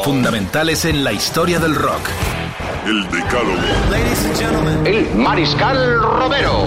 [0.00, 2.08] Fundamentales en la historia del rock.
[2.86, 4.84] El Decálogo.
[4.84, 6.64] El Mariscal Romero.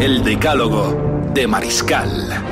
[0.00, 2.44] El Decálogo de Mariscal.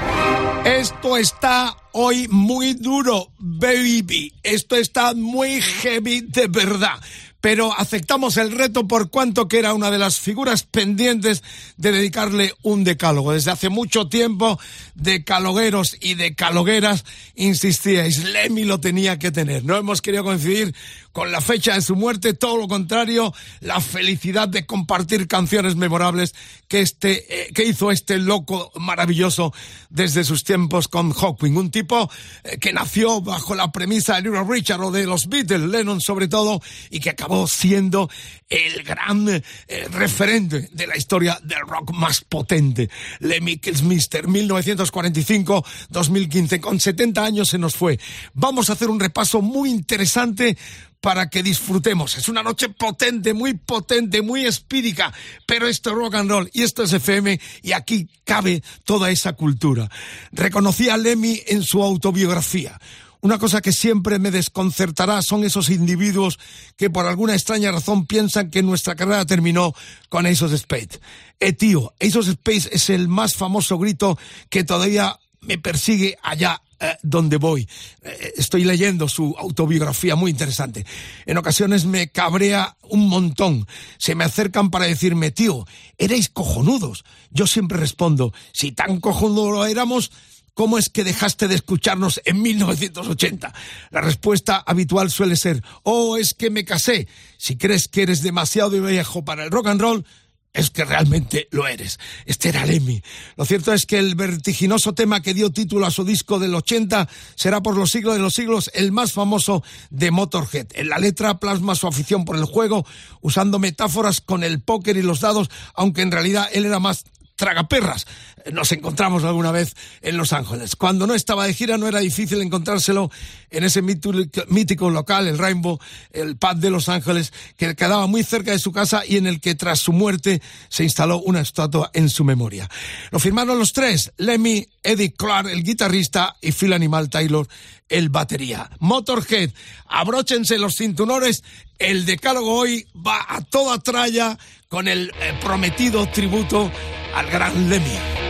[0.64, 4.32] Esto está hoy muy duro, baby.
[4.42, 7.00] Esto está muy heavy de verdad
[7.40, 11.42] pero aceptamos el reto por cuanto que era una de las figuras pendientes
[11.76, 13.32] de dedicarle un decálogo.
[13.32, 14.58] Desde hace mucho tiempo,
[14.94, 17.04] decalogueros y decalogueras
[17.34, 19.64] insistíais, Lemmy lo tenía que tener.
[19.64, 20.74] No hemos querido coincidir
[21.12, 26.34] con la fecha de su muerte, todo lo contrario, la felicidad de compartir canciones memorables
[26.68, 29.52] que este, eh, que hizo este loco maravilloso
[29.88, 32.10] desde sus tiempos con Hawking, un tipo
[32.44, 36.28] eh, que nació bajo la premisa de Little Richard o de los Beatles, Lennon sobre
[36.28, 38.08] todo, y que acabó siendo
[38.48, 39.42] el gran eh,
[39.90, 42.88] referente de la historia del rock más potente.
[43.18, 47.98] Lemmy Kilmister, 1945-2015, con 70 años se nos fue.
[48.34, 50.56] Vamos a hacer un repaso muy interesante
[51.00, 52.16] para que disfrutemos.
[52.16, 55.12] Es una noche potente, muy potente, muy espírica,
[55.46, 59.32] pero esto es rock and roll y esto es FM y aquí cabe toda esa
[59.32, 59.90] cultura.
[60.32, 62.78] Reconocí a Lemmy en su autobiografía.
[63.22, 66.38] Una cosa que siempre me desconcertará son esos individuos
[66.76, 69.74] que por alguna extraña razón piensan que nuestra carrera terminó
[70.08, 71.00] con Ace of Spades.
[71.38, 76.62] Eh, tío, Ace of Spades es el más famoso grito que todavía me persigue allá
[76.80, 77.68] eh, donde voy.
[78.02, 80.86] Eh, estoy leyendo su autobiografía muy interesante.
[81.26, 83.66] En ocasiones me cabrea un montón.
[83.98, 85.66] Se me acercan para decirme, tío,
[85.98, 87.04] erais cojonudos.
[87.30, 90.10] Yo siempre respondo, si tan cojonudos éramos,
[90.54, 93.54] ¿Cómo es que dejaste de escucharnos en 1980?
[93.90, 97.08] La respuesta habitual suele ser, oh, es que me casé.
[97.38, 100.04] Si crees que eres demasiado viejo para el rock and roll,
[100.52, 101.98] es que realmente lo eres.
[102.42, 103.02] Era Lemmy.
[103.36, 107.08] Lo cierto es que el vertiginoso tema que dio título a su disco del 80
[107.36, 110.66] será por los siglos de los siglos el más famoso de Motorhead.
[110.74, 112.84] En la letra plasma su afición por el juego,
[113.20, 117.04] usando metáforas con el póker y los dados, aunque en realidad él era más
[117.40, 118.06] tragaperras.
[118.52, 120.76] Nos encontramos alguna vez en Los Ángeles.
[120.76, 123.10] Cuando no estaba de gira no era difícil encontrárselo
[123.50, 125.78] en ese mítico local, el Rainbow,
[126.12, 129.40] el pub de Los Ángeles, que quedaba muy cerca de su casa y en el
[129.40, 132.68] que tras su muerte se instaló una estatua en su memoria.
[133.10, 137.48] Lo firmaron los tres, Lemmy, Eddie Clark, el guitarrista, y Phil Animal Taylor,
[137.88, 138.68] el batería.
[138.80, 139.50] Motorhead,
[139.86, 141.42] abróchense los cinturones,
[141.78, 146.70] el decálogo hoy va a toda tralla con el eh, prometido tributo
[147.14, 148.29] al gran Lemmy.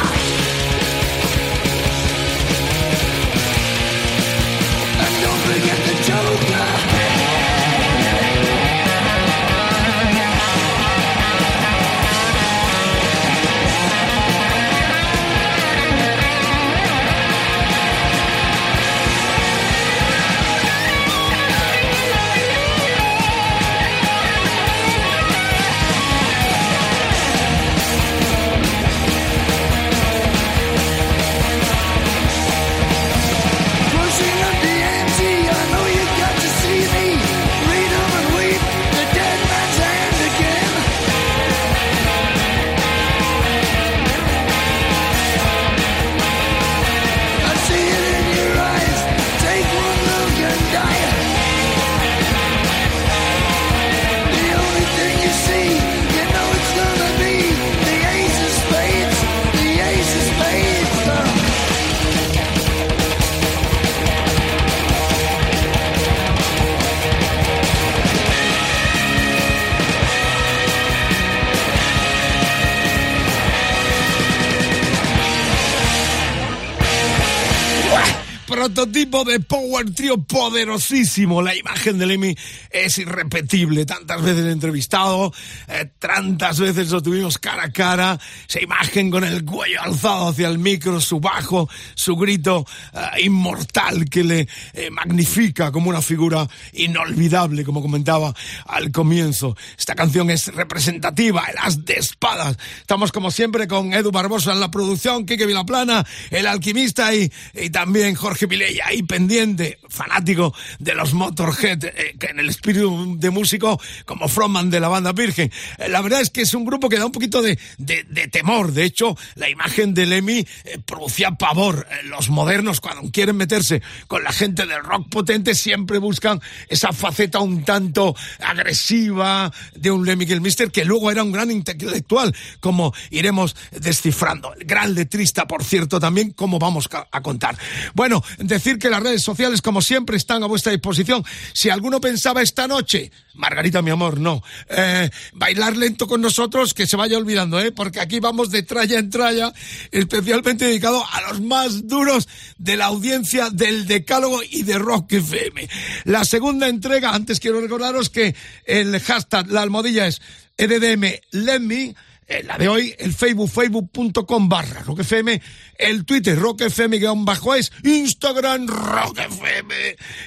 [79.05, 79.39] Prototipo de
[79.71, 81.41] Power Trio poderosísimo.
[81.41, 82.35] La imagen de Lemmy
[82.71, 83.85] es irrepetible.
[83.85, 85.33] Tantas veces entrevistado,
[85.69, 88.19] eh, tantas veces lo tuvimos cara a cara.
[88.49, 94.09] Esa imagen con el cuello alzado hacia el micro, su bajo, su grito eh, inmortal
[94.09, 98.35] que le eh, magnifica como una figura inolvidable, como comentaba
[98.65, 99.55] al comienzo.
[99.77, 102.57] Esta canción es representativa, el as de espadas.
[102.81, 107.69] Estamos como siempre con Edu Barbosa en la producción, Kike Vilaplana, el alquimista y, y
[107.69, 113.79] también Jorge Vilella ahí pendiente, fanático de los Motorhead, eh, en el espíritu de músico
[114.05, 115.51] como frontman de la banda Virgen.
[115.77, 118.27] Eh, la verdad es que es un grupo que da un poquito de, de, de
[118.27, 118.71] temor.
[118.71, 121.87] De hecho, la imagen de Lemmy eh, producía pavor.
[122.05, 127.39] los modernos, cuando quieren meterse con la gente del rock potente, siempre buscan esa faceta
[127.39, 133.55] un tanto agresiva de un Lemmy Mister que luego era un gran intelectual, como iremos
[133.71, 134.53] descifrando.
[134.59, 137.57] Gran letrista, por cierto, también, como vamos a contar.
[137.93, 141.25] Bueno, decir que las redes sociales, como siempre, están a vuestra disposición.
[141.51, 146.87] Si alguno pensaba esta noche, Margarita, mi amor, no, eh, bailar lento con nosotros, que
[146.87, 147.71] se vaya olvidando, ¿eh?
[147.71, 149.51] porque aquí vamos de tralla en tralla,
[149.91, 152.27] especialmente dedicado a los más duros
[152.57, 155.67] de la audiencia del Decálogo y de Rock FM.
[156.05, 160.21] La segunda entrega, antes quiero recordaros que el hashtag, la almohadilla es
[160.57, 161.95] EDDM Let Me,
[162.43, 165.41] la de hoy, el Facebook, facebook.com barra Rock FM,
[165.77, 169.75] el Twitter, Rock FM guion bajo es, Instagram, Rock FM,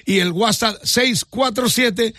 [0.04, 2.14] y el WhatsApp 647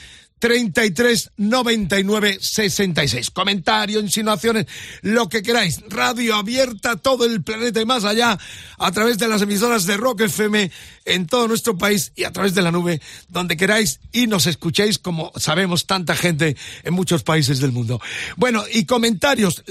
[0.46, 3.32] 33 99 66.
[3.32, 4.68] Comentarios, insinuaciones,
[5.02, 5.82] lo que queráis.
[5.90, 8.38] Radio abierta todo el planeta y más allá
[8.78, 10.70] a través de las emisoras de Rock FM
[11.06, 15.00] en todo nuestro país y a través de la nube donde queráis y nos escuchéis
[15.00, 18.00] como sabemos tanta gente en muchos países del mundo.
[18.38, 19.64] Bueno, y comentarios.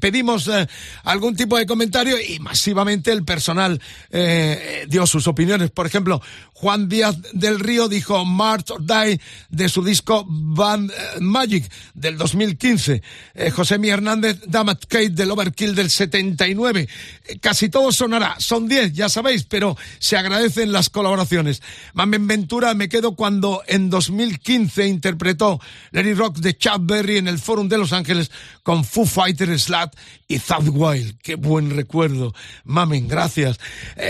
[0.00, 0.66] pedimos eh,
[1.04, 5.70] algún tipo de comentario y masivamente el personal eh, dio sus opiniones.
[5.70, 6.22] Por ejemplo,
[6.54, 9.20] Juan Díaz del Río dijo March or Die
[9.50, 13.02] de su disco Band eh, Magic del 2015.
[13.34, 16.88] Eh, José Mi Hernández, Damat Kate del Overkill del 79.
[17.24, 18.36] Eh, casi todo sonará.
[18.38, 21.62] Son 10, ya sabéis, pero se agradecen las colaboraciones.
[21.94, 25.60] Mamen Ventura me quedo cuando en 2015 interpretó
[25.90, 28.30] Larry Rock de Chad Berry en el Forum de Los Ángeles
[28.62, 29.94] con Foo Fighter Slat
[30.28, 31.18] y Thad Wild.
[31.22, 32.34] Qué buen recuerdo.
[32.64, 33.58] Mamen, gracias.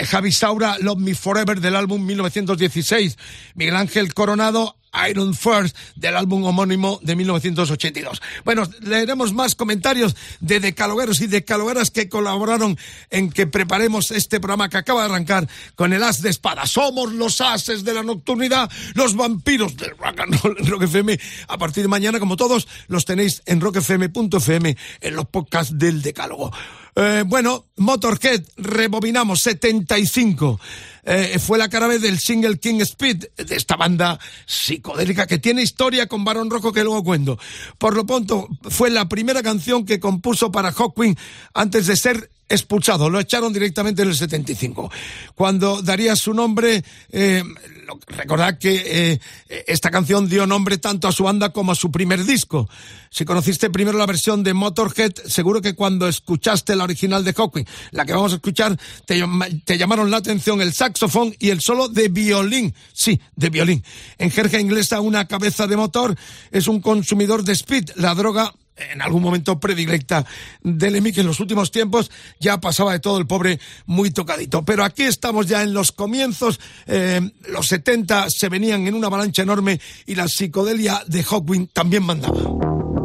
[0.09, 3.17] Javi Saura, Love Me Forever del álbum 1916.
[3.55, 4.77] Miguel Ángel Coronado,
[5.09, 8.21] Iron First del álbum homónimo de 1982.
[8.45, 12.79] Bueno, leeremos más comentarios de decalogueros y decalogueras que colaboraron
[13.11, 16.67] en que preparemos este programa que acaba de arrancar con el as de espada.
[16.67, 21.19] Somos los ases de la nocturnidad, los vampiros del rock and roll en Rock FM.
[21.49, 26.53] A partir de mañana, como todos, los tenéis en rockfm.fm en los podcasts del decálogo.
[26.95, 30.61] Eh, bueno, Motorhead, rebobinamos 75.
[31.05, 36.07] Eh, fue la cara del single King Speed de esta banda psicodélica que tiene historia
[36.07, 37.39] con Barón Rojo que luego cuento.
[37.79, 41.19] Por lo pronto, fue la primera canción que compuso para Hawkwind
[41.55, 44.91] antes de ser expulsado, lo echaron directamente en el 75.
[45.35, 47.43] Cuando daría su nombre, eh,
[48.09, 52.25] recordad que eh, esta canción dio nombre tanto a su banda como a su primer
[52.25, 52.69] disco.
[53.11, 57.65] Si conociste primero la versión de Motorhead, seguro que cuando escuchaste la original de Hawking,
[57.91, 62.09] la que vamos a escuchar, te, llamaron la atención el saxofón y el solo de
[62.09, 62.75] violín.
[62.93, 63.85] Sí, de violín.
[64.19, 66.17] En jerga inglesa, una cabeza de motor
[66.51, 70.25] es un consumidor de speed, la droga en algún momento predilecta
[70.63, 72.11] del Lemmy, que en los últimos tiempos
[72.41, 74.65] ya pasaba de todo el pobre muy tocadito.
[74.65, 79.43] Pero aquí estamos ya en los comienzos, eh, los 70 se venían en una avalancha
[79.43, 83.02] enorme y la psicodelia de Hawkwind también mandaba.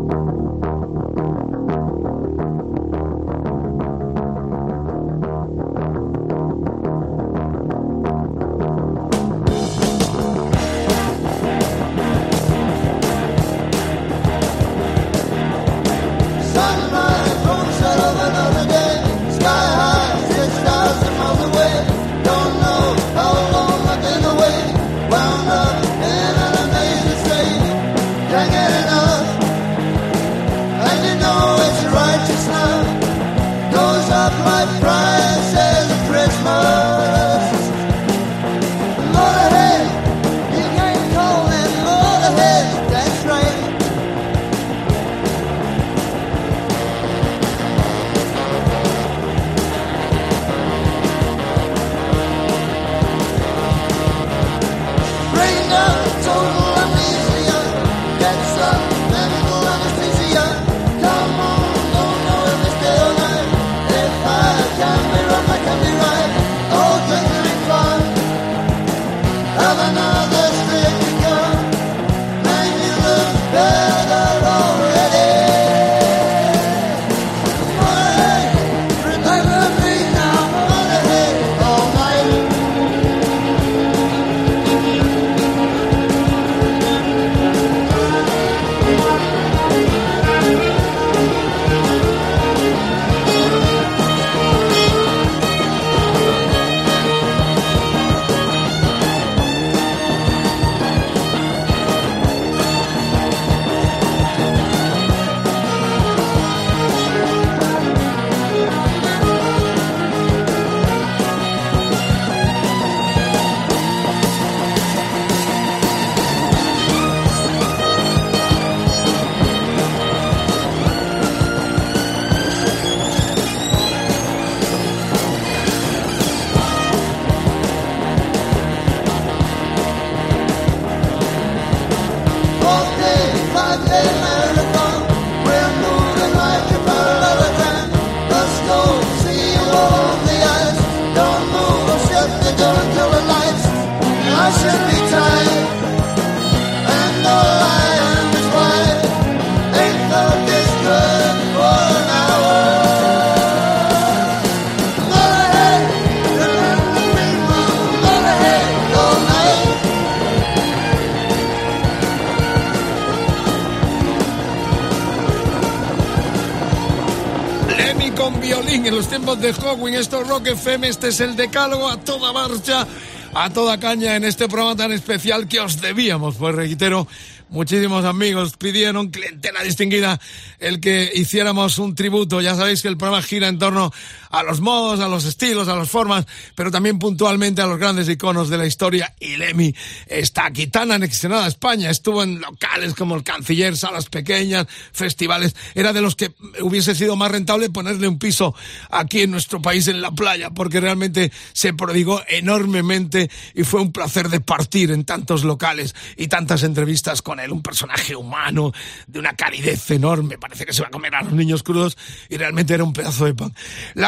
[168.85, 172.31] En los tiempos de Hawking, esto es Rock FM, este es el decálogo a toda
[172.31, 172.87] marcha,
[173.33, 177.07] a toda caña en este programa tan especial que os debíamos, pues reitero,
[177.49, 180.19] muchísimos amigos pidieron, clientela distinguida,
[180.59, 182.39] el que hiciéramos un tributo.
[182.39, 183.91] Ya sabéis que el programa gira en torno
[184.29, 188.09] a los modos, a los estilos, a las formas, pero también puntualmente a los grandes
[188.09, 189.13] iconos de la historia.
[189.19, 189.73] Y Lemmy
[190.07, 191.89] está aquí tan anexionada a España.
[191.89, 195.55] Estuvo en locales como el Canciller, salas pequeñas, festivales.
[195.75, 198.55] Era de los que hubiese sido más rentable ponerle un piso
[198.89, 203.91] aquí en nuestro país, en la playa, porque realmente se prodigó enormemente y fue un
[203.91, 207.51] placer de partir en tantos locales y tantas entrevistas con él.
[207.51, 208.73] Un personaje humano,
[209.07, 210.37] de una calidez enorme.
[210.37, 211.97] Parece que se va a comer a los niños crudos
[212.29, 213.53] y realmente era un pedazo de pan.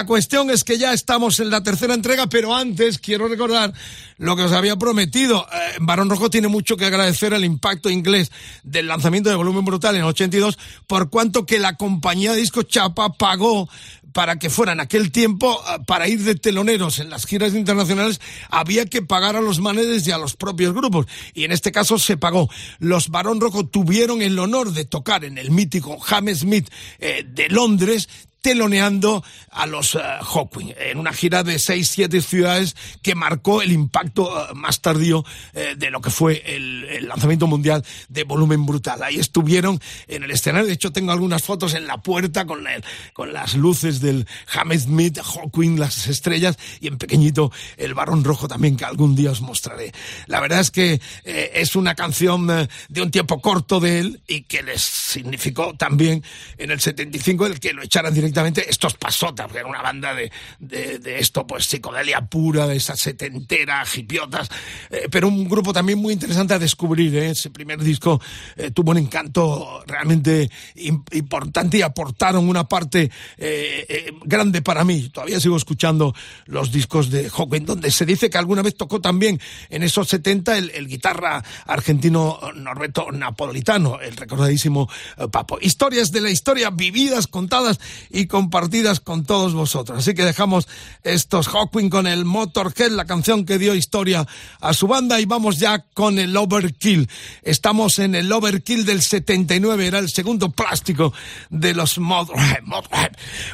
[0.09, 3.71] Cuestión es que ya estamos en la tercera entrega, pero antes quiero recordar
[4.17, 5.45] lo que os había prometido.
[5.53, 8.31] Eh, Barón Rojo tiene mucho que agradecer al impacto inglés
[8.63, 13.13] del lanzamiento de Volumen Brutal en 82, por cuanto que la compañía de disco Chapa
[13.13, 13.69] pagó
[14.11, 18.87] para que fueran aquel tiempo, eh, para ir de teloneros en las giras internacionales, había
[18.87, 21.05] que pagar a los manedes y a los propios grupos.
[21.35, 22.49] Y en este caso se pagó.
[22.79, 27.47] Los Barón Rojo tuvieron el honor de tocar en el mítico James Smith eh, de
[27.49, 28.09] Londres,
[28.41, 33.71] teloneando a los uh, Hawkwind en una gira de seis, siete ciudades que marcó el
[33.71, 38.65] impacto uh, más tardío uh, de lo que fue el, el, lanzamiento mundial de Volumen
[38.65, 39.03] Brutal.
[39.03, 42.83] Ahí estuvieron en el escenario, de hecho tengo algunas fotos en la puerta con, el,
[43.13, 48.47] con las luces del James Smith, Hawkwind, las estrellas y en pequeñito el Barón Rojo
[48.47, 49.91] también que algún día os mostraré.
[50.27, 54.21] La verdad es que eh, es una canción eh, de un tiempo corto de él
[54.27, 56.23] y que les significó también
[56.57, 60.13] en el 75 el que lo echaran directamente directamente estos pasotas, que era una banda
[60.13, 64.49] de, de, de, esto, pues psicodelia pura, de esa setentera, hipiotas,
[64.89, 67.15] eh, pero un grupo también muy interesante a descubrir.
[67.15, 67.31] ¿eh?
[67.31, 68.21] Ese primer disco
[68.55, 75.09] eh, tuvo un encanto realmente importante y aportaron una parte eh, eh, grande para mí.
[75.09, 76.13] Todavía sigo escuchando
[76.45, 80.57] los discos de Hawking, donde se dice que alguna vez tocó también en esos 70
[80.57, 85.57] el, el guitarra argentino Norberto Napolitano, el recordadísimo eh, Papo.
[85.61, 89.99] Historias de la historia vividas, contadas y compartidas con todos vosotros.
[89.99, 90.67] Así que dejamos
[91.03, 94.25] estos Hawkwind con el Motorhead, la canción que dio historia
[94.61, 97.09] a su banda y vamos ya con el Overkill.
[97.43, 101.13] Estamos en el Overkill del 79, era el segundo plástico
[101.49, 102.63] de los Motorhead.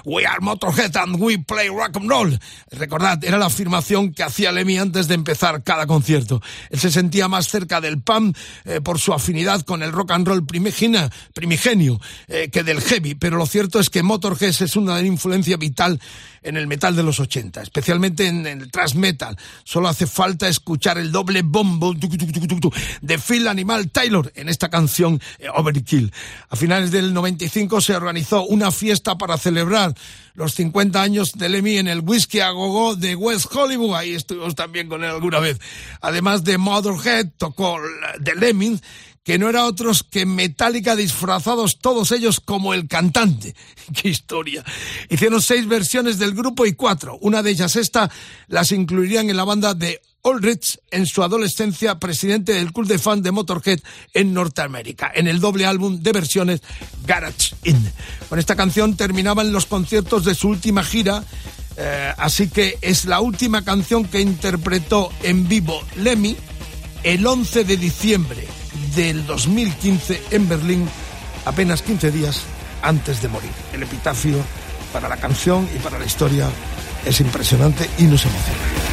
[0.06, 2.40] We are Motorhead and we play rock and roll.
[2.72, 6.42] Recordad, era la afirmación que hacía Lemmy antes de empezar cada concierto.
[6.70, 8.34] Él se sentía más cerca del PAM
[8.66, 13.38] eh, por su afinidad con el rock and roll primigenio eh, que del heavy, pero
[13.38, 16.00] lo cierto es que Motorhead es una influencia vital
[16.46, 19.36] en el metal de los 80, especialmente en el thrash metal.
[19.64, 25.48] Solo hace falta escuchar el doble bombo de Phil Animal Taylor en esta canción eh,
[25.54, 26.14] Overkill.
[26.50, 29.96] A finales del 95 se organizó una fiesta para celebrar
[30.36, 33.96] los 50 años de Lemmy en el Whisky a Gogo de West Hollywood.
[33.96, 35.60] Ahí estuvimos también con él alguna vez.
[36.02, 37.78] Además de Motherhead, tocó
[38.24, 38.82] The Lemmings,
[39.26, 43.56] que no era otros que Metallica disfrazados todos ellos como el cantante.
[43.94, 44.64] ¡Qué historia!
[45.10, 47.18] Hicieron seis versiones del grupo y cuatro.
[47.22, 48.10] Una de ellas esta
[48.48, 53.24] las incluirían en la banda de Ulrich en su adolescencia, presidente del club de fans
[53.24, 53.80] de Motorhead
[54.14, 56.62] en Norteamérica, en el doble álbum de versiones
[57.06, 57.92] Garage In.
[58.30, 61.24] Con esta canción terminaban los conciertos de su última gira,
[61.78, 66.38] eh, así que es la última canción que interpretó en vivo Lemmy
[67.04, 68.48] el 11 de diciembre
[68.96, 70.88] del 2015 en Berlín,
[71.46, 72.42] apenas 15 días
[72.82, 73.52] antes de morir.
[73.74, 74.38] El epitafio
[74.94, 76.48] para la canción y para la historia
[77.06, 78.86] es impresionante y nos emociona.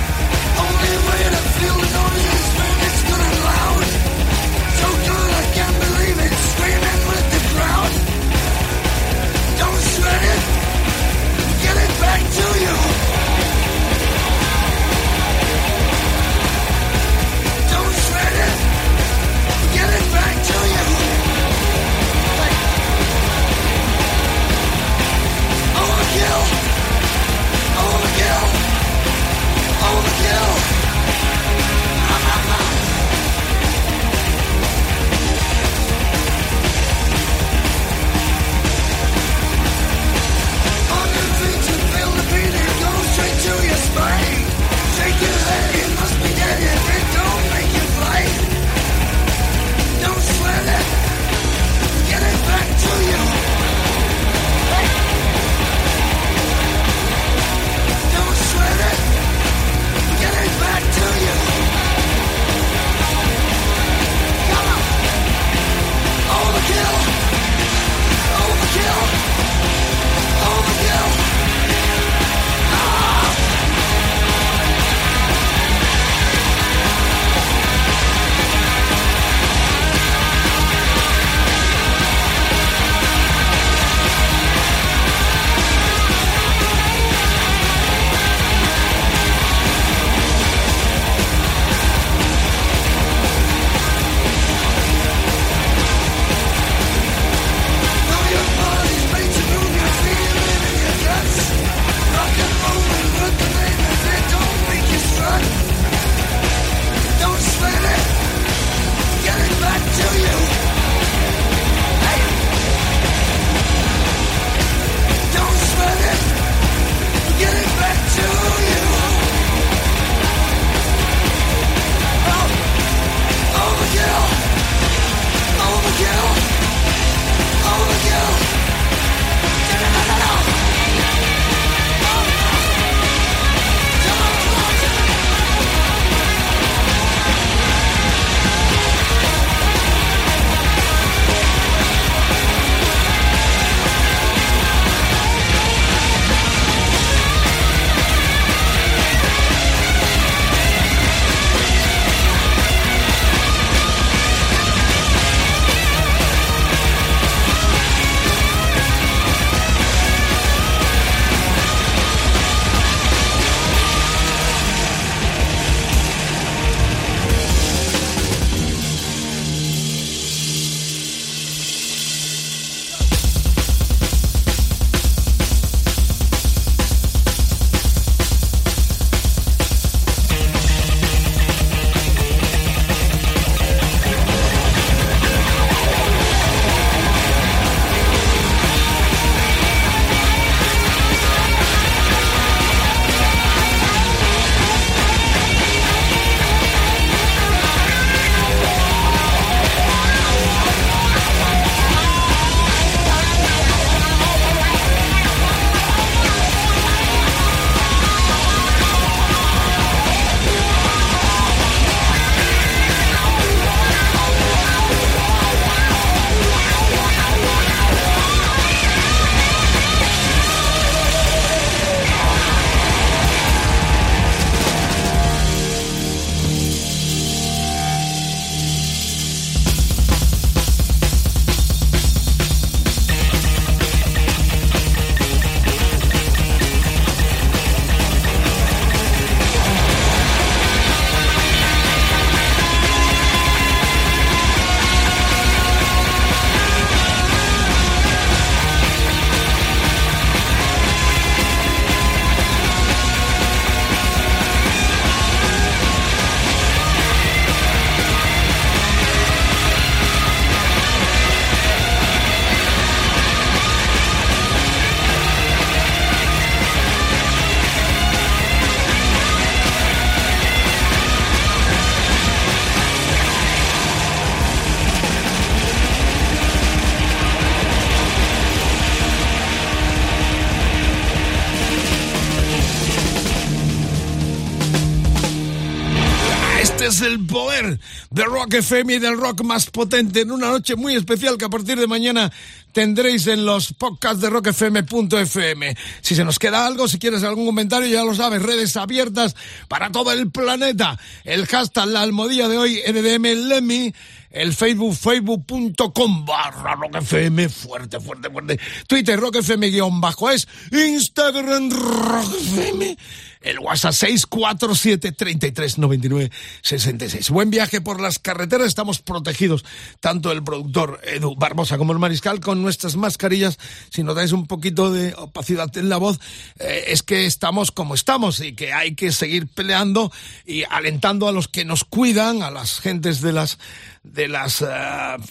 [288.52, 291.80] Rock FM y del rock más potente en una noche muy especial que a partir
[291.80, 292.30] de mañana
[292.72, 295.74] tendréis en los podcasts de rockfm.fm.
[296.02, 299.34] Si se nos queda algo, si quieres algún comentario, ya lo sabes, redes abiertas
[299.68, 300.98] para todo el planeta.
[301.24, 303.94] El hashtag, la almohadilla de hoy, NDM Lemmy
[304.30, 308.58] el Facebook, facebook.com barra rockfm, fuerte, fuerte, fuerte.
[308.86, 312.96] Twitter, rockfm guion bajo es, Instagram, rockfm
[313.42, 316.30] el WhatsApp 647 3399
[316.62, 317.30] 66.
[317.30, 319.64] Buen viaje por las carreteras, estamos protegidos,
[320.00, 323.58] tanto el productor Edu Barbosa como el mariscal, con nuestras mascarillas.
[323.90, 326.20] Si notáis un poquito de opacidad en la voz,
[326.58, 330.12] eh, es que estamos como estamos y que hay que seguir peleando
[330.46, 333.58] y alentando a los que nos cuidan, a las gentes de las
[334.02, 334.66] de las uh,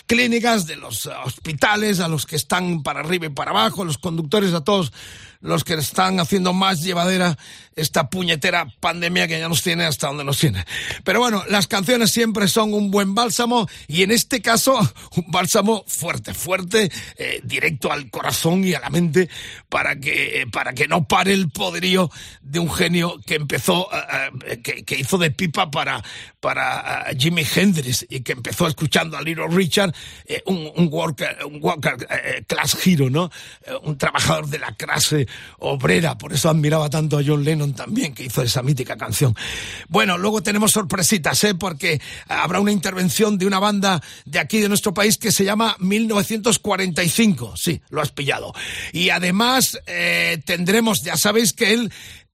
[0.08, 4.54] clínicas, de los hospitales, a los que están para arriba y para abajo, los conductores,
[4.54, 4.94] a todos
[5.42, 7.38] los que están haciendo más llevadera
[7.76, 10.66] esta puñetera pandemia que ya nos tiene hasta donde nos tiene.
[11.04, 14.78] Pero bueno, las canciones siempre son un buen bálsamo y en este caso
[15.16, 19.30] un bálsamo fuerte, fuerte, eh, directo al corazón y a la mente
[19.70, 24.84] para que, para que no pare el poderío de un genio que empezó, uh, que,
[24.84, 26.04] que, hizo de pipa para,
[26.40, 29.94] para Jimi Hendrix y que empezó escuchando a Little Richard,
[30.26, 33.32] eh, un, un, worker, un worker eh, class hero, ¿no?
[33.84, 35.28] un trabajador de la clase
[35.60, 39.36] obrera, por eso admiraba tanto a John Lennon también, que hizo esa mítica canción.
[39.88, 41.56] Bueno, luego tenemos sorpresitas, ¿eh?
[41.56, 45.76] porque habrá una intervención de una banda de aquí de nuestro país que se llama
[45.80, 48.54] 1945, sí, lo has pillado.
[48.92, 51.92] Y además eh, tendremos, ya sabéis que él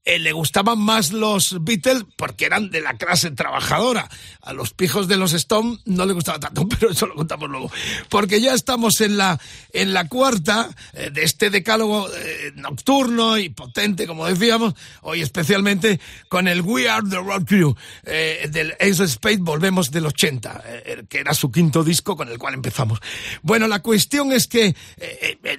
[0.07, 4.09] eh, le gustaban más los Beatles porque eran de la clase trabajadora.
[4.41, 7.69] A los pijos de los Stone no le gustaba tanto, pero eso lo contamos luego.
[8.07, 9.37] Porque ya estamos en la,
[9.73, 15.99] en la cuarta eh, de este decálogo eh, nocturno y potente, como decíamos, hoy especialmente
[16.29, 21.03] con el We Are the Rock Crew del Ace of Spade, volvemos del 80, eh,
[21.09, 23.01] que era su quinto disco con el cual empezamos.
[23.41, 24.73] Bueno, la cuestión es que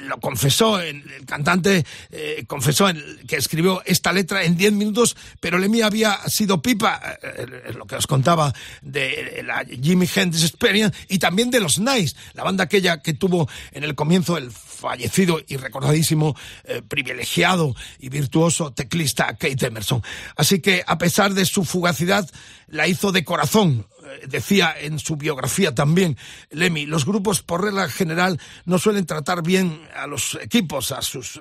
[0.00, 1.84] lo confesó, el, cantante
[2.46, 2.86] confesó
[3.26, 7.96] que escribió esta letra en 10 minutos, pero Lemmy había sido pipa, eh, lo que
[7.96, 13.02] os contaba de la Jimmy Hendrix Experience y también de los Nice, la banda aquella
[13.02, 19.66] que tuvo en el comienzo el fallecido y recordadísimo eh, privilegiado y virtuoso teclista Kate
[19.66, 20.02] Emerson.
[20.36, 22.28] Así que a pesar de su fugacidad,
[22.68, 23.86] la hizo de corazón
[24.28, 26.16] decía en su biografía también,
[26.50, 31.36] Lemmy, los grupos por regla general no suelen tratar bien a los equipos, a sus
[31.36, 31.40] uh,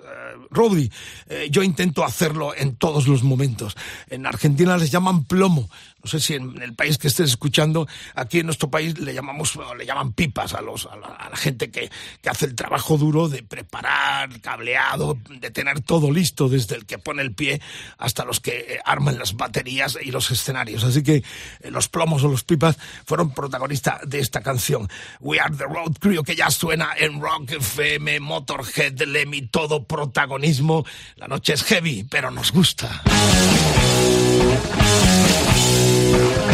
[1.49, 3.75] yo intento hacerlo en todos los momentos.
[4.09, 5.69] En Argentina les llaman plomo.
[6.03, 9.57] No sé si en el país que estés escuchando, aquí en nuestro país le llamamos,
[9.77, 11.89] le llaman pipas a los, a la, a la gente que,
[12.21, 16.97] que hace el trabajo duro de preparar, cableado, de tener todo listo, desde el que
[16.97, 17.61] pone el pie
[17.97, 20.83] hasta los que eh, arman las baterías y los escenarios.
[20.83, 24.87] Así que eh, los plomos o los pipas fueron protagonistas de esta canción.
[25.19, 30.85] We Are the Road Crew, que ya suena en Rock FM, Motorhead, Lemmy, todo protagonismo.
[31.15, 33.03] La noche es heavy, pero nos gusta.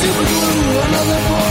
[0.00, 0.80] super glue.
[0.86, 1.45] Another border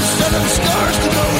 [0.00, 1.39] seven scars to go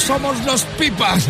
[0.00, 1.28] somos, los pipas,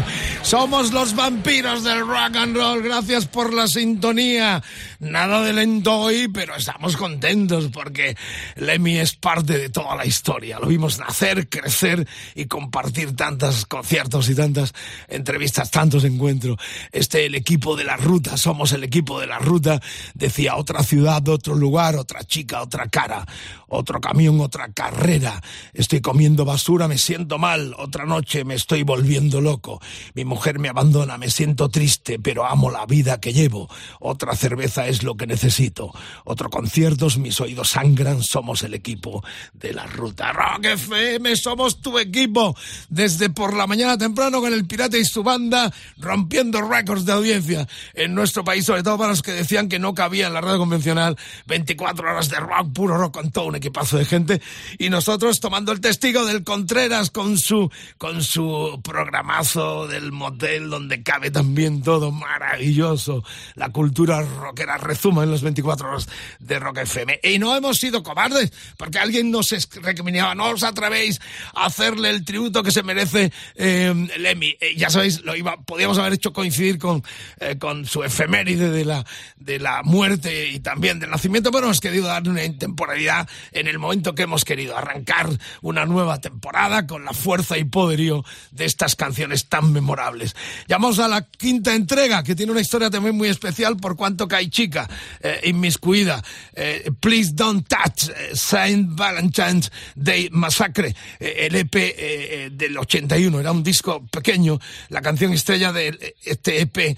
[0.52, 2.82] somos los vampiros del rock and roll.
[2.82, 4.62] Gracias por la sintonía.
[4.98, 8.18] Nada de lento hoy, pero estamos contentos porque
[8.56, 10.58] Lemmy es parte de toda la historia.
[10.60, 14.74] Lo vimos nacer, crecer y compartir tantos conciertos y tantas
[15.08, 16.58] entrevistas, tantos encuentros.
[16.92, 19.80] Este, el equipo de la ruta, somos el equipo de la ruta.
[20.12, 23.24] Decía otra ciudad, otro lugar, otra chica, otra cara,
[23.68, 25.42] otro camión, otra carrera.
[25.72, 27.74] Estoy comiendo basura, me siento mal.
[27.78, 29.80] Otra noche me estoy volviendo loco.
[30.12, 33.68] Mi mujer me abandona, me siento triste, pero amo la vida que llevo.
[34.00, 35.92] Otra cerveza es lo que necesito.
[36.24, 40.33] Otro concierto, mis oídos sangran, somos el equipo de la ruta.
[40.33, 42.57] Rock FM, somos tu equipo.
[42.88, 47.68] Desde por la mañana temprano con el Pirata y su banda, rompiendo récords de audiencia
[47.94, 50.59] en nuestro país, sobre todo para los que decían que no cabía en la radio
[50.59, 54.42] convencional 24 horas de rock, puro rock con todo un equipazo de gente.
[54.78, 61.02] Y nosotros tomando el testigo del Contreras con su, con su programazo del motel donde
[61.02, 63.24] cabe también todo maravilloso.
[63.54, 67.20] La cultura rockera rezuma en los 24 horas de Rock FM.
[67.22, 69.50] Y no hemos sido cobardes, porque alguien nos
[69.82, 71.20] recriminaba, no os atrevéis
[71.54, 74.56] a hacerle el tributo que se merece eh, Lemmy.
[74.76, 77.02] Ya sabéis, lo iba, podíamos haber hecho coincidir con,
[77.38, 79.04] eh, con su efeméride de la,
[79.36, 83.78] de la muerte y también del nacimiento, pero hemos querido darle una temporalidad en el
[83.78, 85.28] momento que hemos querido arrancar
[85.60, 90.21] una nueva temporada con la fuerza y poderío de estas canciones tan memorables.
[90.66, 94.37] Llamamos a la quinta entrega, que tiene una historia también muy especial por cuanto que
[94.37, 94.88] hay chica
[95.20, 96.22] eh, inmiscuida.
[96.54, 103.40] Eh, Please Don't Touch, eh, Saint Valentine's Day Massacre, eh, el EP eh, del 81.
[103.40, 104.58] Era un disco pequeño,
[104.88, 106.96] la canción estrella de este EP,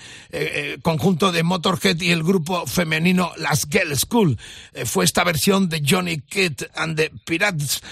[0.82, 4.38] conjunto de Motorhead y el grupo femenino Las Girl School.
[4.84, 7.82] Fue esta versión de Johnny Kidd and the Pirates,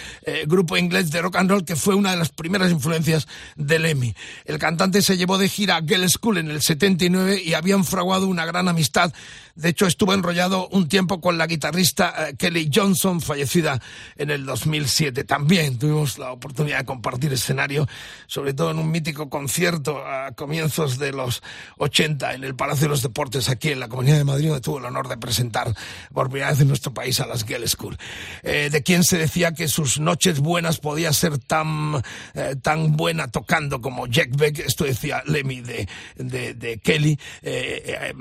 [0.46, 4.14] grupo inglés de rock and roll que fue una de las primeras influencias de Lemmy.
[4.44, 8.26] El cantante se llevó de gira a Girl School en el 79 y habían fraguado
[8.26, 9.12] una gran amistad.
[9.54, 13.80] De hecho, estuvo enrollado un tiempo con la guitarrista eh, Kelly Johnson, fallecida
[14.16, 15.24] en el 2007.
[15.24, 17.86] También tuvimos la oportunidad de compartir escenario,
[18.26, 21.42] sobre todo en un mítico concierto a comienzos de los
[21.78, 24.78] 80 en el Palacio de los Deportes, aquí en la Comunidad de Madrid, donde tuve
[24.78, 25.74] el honor de presentar
[26.12, 27.98] por primera vez en nuestro país a las Girl School.
[28.42, 32.02] Eh, de quien se decía que sus noches buenas podía ser tan,
[32.34, 34.84] eh, tan buena tocando como Jack Beck, esto
[35.26, 38.14] Lemmy de, de, de Kelly, eh, eh,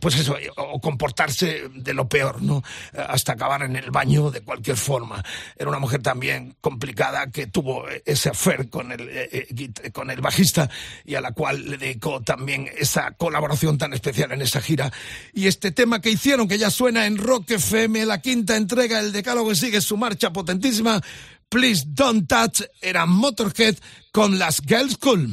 [0.00, 2.62] pues eso, o comportarse de lo peor, ¿no?
[2.94, 5.22] Hasta acabar en el baño de cualquier forma.
[5.56, 10.20] Era una mujer también complicada que tuvo ese affair con el, eh, eh, con el
[10.20, 10.68] bajista
[11.04, 14.92] y a la cual le dedicó también esa colaboración tan especial en esa gira.
[15.32, 19.12] Y este tema que hicieron, que ya suena en Rock FM, la quinta entrega, el
[19.12, 21.00] decálogo sigue su marcha potentísima.
[21.48, 23.76] Please Don't Touch era Motorhead
[24.10, 25.30] con las Girls School.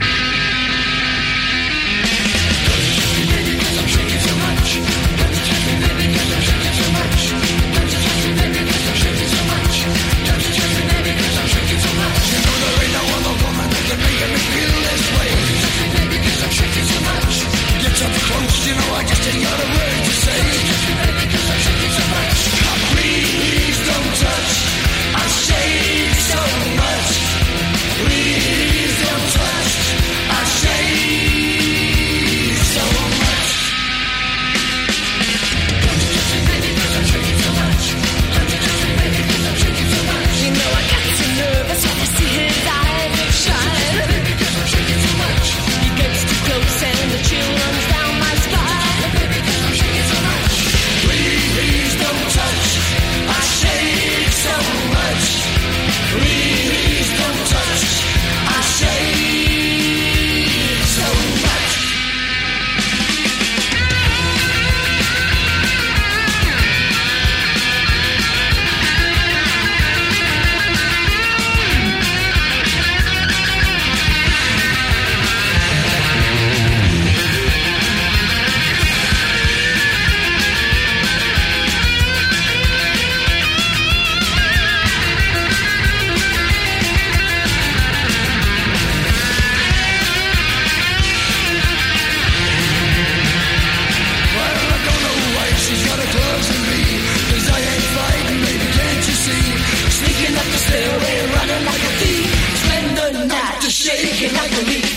[104.33, 104.88] like a leaf.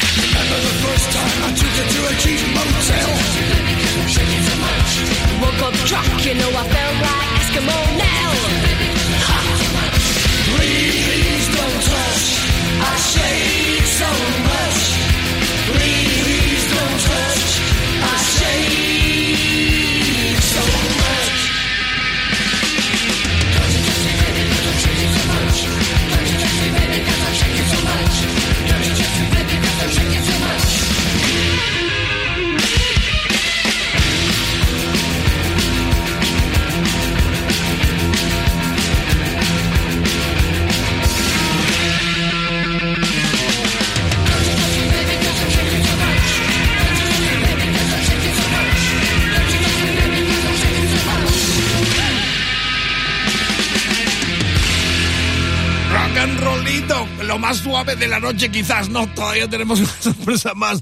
[57.55, 60.81] Suave de la noche quizás, no, todavía tenemos una sorpresa más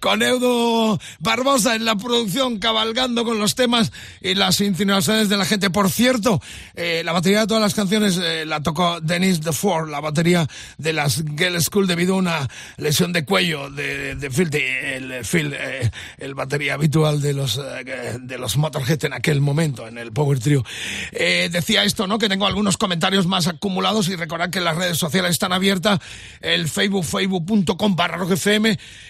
[0.00, 5.44] con Eudo Barbosa en la producción, cabalgando con los temas y las insinuaciones de la
[5.44, 5.70] gente.
[5.70, 6.40] Por cierto,
[6.74, 10.46] eh, la batería de todas las canciones eh, la tocó Denise DeFore, la batería
[10.78, 15.54] de las Girl School debido a una lesión de cuello de, de Phil, el, Phil
[15.58, 17.60] eh, el batería habitual de los,
[18.20, 20.64] de los Motorhead en aquel momento, en el Power Trio.
[21.12, 22.18] decía esto, ¿no?
[22.18, 26.00] Que tengo algunos comentarios más acumulados y recordar que las redes sociales están abiertas,
[26.40, 28.18] el Facebook, facebook.com barra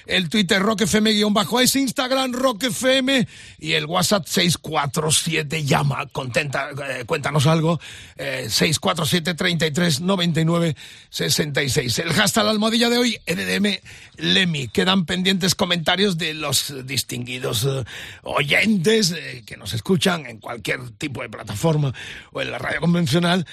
[0.07, 3.27] el Twitter rockfm guion bajo es Instagram rockfm
[3.59, 7.81] y el WhatsApp 647 llama, contenta, eh, cuéntanos algo,
[8.17, 10.77] eh, 647 33 99
[11.11, 11.99] 66.
[11.99, 13.81] El hashtag la almohadilla de hoy, NDM
[14.17, 14.69] Lemi.
[14.69, 17.85] Quedan pendientes comentarios de los distinguidos eh,
[18.23, 21.93] oyentes eh, que nos escuchan en cualquier tipo de plataforma
[22.33, 23.47] o en la radio convencional,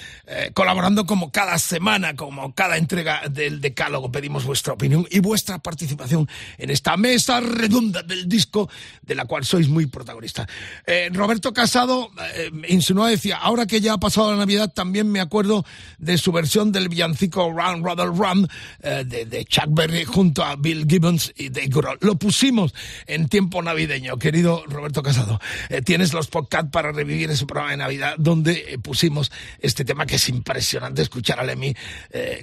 [0.54, 4.12] colaborando como cada semana, como cada entrega del decálogo.
[4.12, 8.68] Pedimos vuestra opinión y vuestra participación en esta mesa redonda del disco
[9.02, 10.46] de la cual sois muy protagonista.
[10.86, 15.20] Eh, Roberto Casado eh, insinuó, decía, ahora que ya ha pasado la Navidad, también me
[15.20, 15.64] acuerdo
[15.98, 18.48] de su versión del villancico Run, Rather Run
[18.82, 21.98] eh, de, Chuck Berry junto a Bill Gibbons y Dave Grohl.
[22.00, 22.74] Lo pusimos
[23.06, 25.40] en tiempo navideño, querido Roberto Casado.
[25.84, 30.28] tienes los podcasts para revivir ese programa de Navidad donde pusimos este tema que es
[30.28, 31.74] impresionante escuchar a Lemmy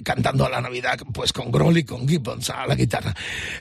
[0.02, 3.14] cantando a la Navidad, pues con Grohl y con Gibbons a la guitarra.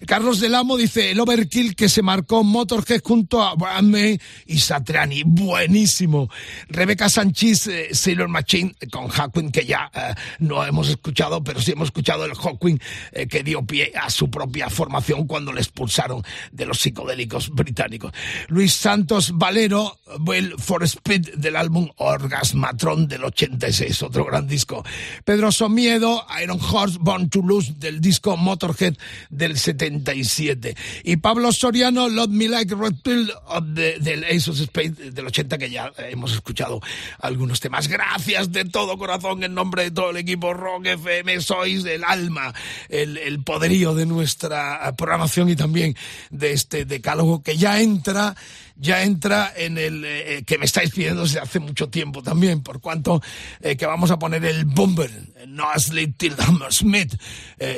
[0.05, 4.59] Carlos del Amo dice, el overkill que se marcó Motorhead junto a Brian May y
[4.59, 5.23] Satriani.
[5.25, 6.29] Buenísimo.
[6.69, 11.71] Rebeca Sánchez, eh, Sailor Machine con Hawking, que ya eh, no hemos escuchado, pero sí
[11.71, 12.77] hemos escuchado el Hawking
[13.11, 18.13] eh, que dio pie a su propia formación cuando le expulsaron de los psicodélicos británicos.
[18.47, 24.83] Luis Santos Valero, Well for Speed del álbum Orgasmatron del 86, otro gran disco.
[25.25, 28.95] Pedro Somiedo, Iron Horse, Born to Lose del disco Motorhead
[29.29, 30.75] del 77.
[31.03, 33.31] Y Pablo Soriano, Love Me Like Red Pill
[33.67, 36.81] del Ace of Spades del 80, que ya hemos escuchado
[37.19, 37.87] algunos temas.
[37.87, 41.41] Gracias de todo corazón en nombre de todo el equipo Rock FM.
[41.41, 42.53] Sois el alma,
[42.89, 45.95] el poderío de nuestra programación y también
[46.29, 48.35] de este decálogo que ya entra
[48.75, 52.61] ya entra en el eh, eh, que me estáis pidiendo desde hace mucho tiempo también,
[52.61, 53.21] por cuanto
[53.61, 55.11] eh, que vamos a poner el Bomber,
[55.47, 57.15] no asleep till Hammersmith,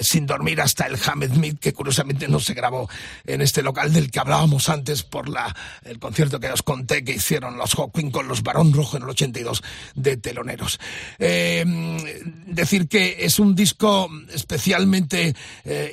[0.01, 2.89] sin dormir hasta el Hammersmith, que curiosamente no se grabó
[3.25, 7.13] en este local del que hablábamos antes por la, el concierto que os conté que
[7.13, 9.63] hicieron los Hawking con los Barón Rojo en el 82
[9.95, 10.79] de teloneros.
[11.19, 15.35] decir que es un disco especialmente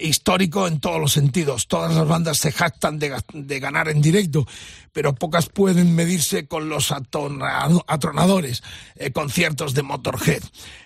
[0.00, 1.66] histórico en todos los sentidos.
[1.66, 4.46] Todas las bandas se jactan de, de ganar en directo
[4.92, 8.62] pero pocas pueden medirse con los atronadores
[8.96, 10.42] eh, conciertos de Motorhead.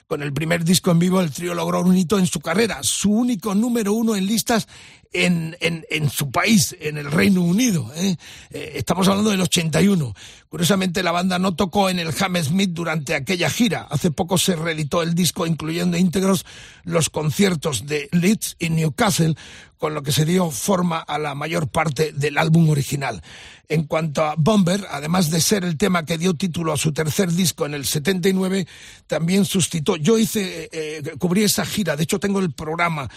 [0.06, 3.10] Con el primer disco en vivo, el trío logró un hito en su carrera, su
[3.10, 4.68] único número uno en listas
[5.12, 7.90] en, en, su país, en el Reino Unido.
[7.96, 8.16] ¿eh?
[8.50, 10.14] Eh, estamos hablando del 81.
[10.48, 13.86] Curiosamente, la banda no tocó en el Hammersmith durante aquella gira.
[13.90, 16.46] Hace poco se reeditó el disco, incluyendo íntegros
[16.84, 19.34] los conciertos de Leeds y Newcastle,
[19.78, 23.22] con lo que se dio forma a la mayor parte del álbum original.
[23.68, 27.32] En cuanto a Bomber, además de ser el tema que dio título a su tercer
[27.32, 28.66] disco en el 79,
[29.06, 30.02] también sustituyó.
[30.02, 33.10] Yo hice, eh, cubrí esa gira, de hecho tengo el programa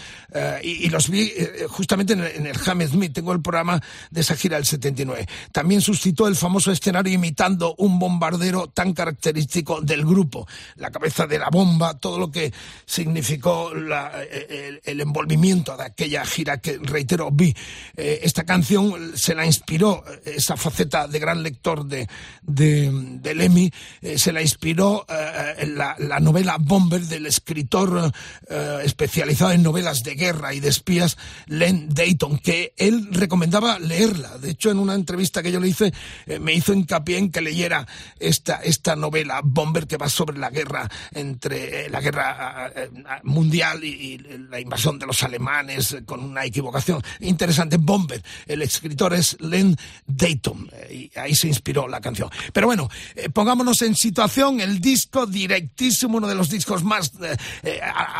[0.62, 1.32] y, los vi
[1.68, 5.28] justamente en el, en el tengo el programa de esa gira del 79.
[5.52, 7.12] También suscitó el famoso escenario
[7.78, 12.52] un bombardero tan característico del grupo, la cabeza de la bomba, todo lo que
[12.84, 17.54] significó el, envolvimiento de aquella gira que, reitero, vi.
[17.96, 22.08] Eh, esta canción se la inspiró, esa faceta de gran lector de,
[22.42, 23.70] de,
[24.02, 28.12] eh, se la inspiró eh, la, la, novela Bomber del escritor
[28.82, 34.38] especializado en novelas de guerra y de espías, Len Dayton, que él recomendaba leerla.
[34.38, 35.92] De hecho, en una entrevista que yo le hice,
[36.26, 37.86] eh, me hizo hincapié en que leyera
[38.18, 42.90] esta, esta novela, Bomber, que va sobre la guerra entre eh, la guerra eh,
[43.24, 44.18] mundial y,
[44.50, 47.76] la invasión de los alemanes, con una equivocación interesante.
[47.76, 52.30] Bomber, el escritor es Len Dayton, y ahí se inspiró la canción.
[52.52, 52.88] Pero bueno,
[53.32, 57.12] pongámonos en situación, el disco directísimo, uno de los discos más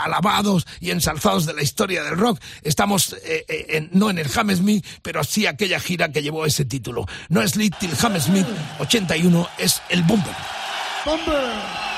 [0.04, 2.40] alabados y ensalzados de la historia del rock.
[2.62, 7.06] Estamos eh, no en el Hammersmith, pero sí aquella gira que llevó ese título.
[7.28, 8.46] No es Little Hammersmith
[8.80, 10.34] 81, es el Bomber.
[11.04, 11.89] Bomber.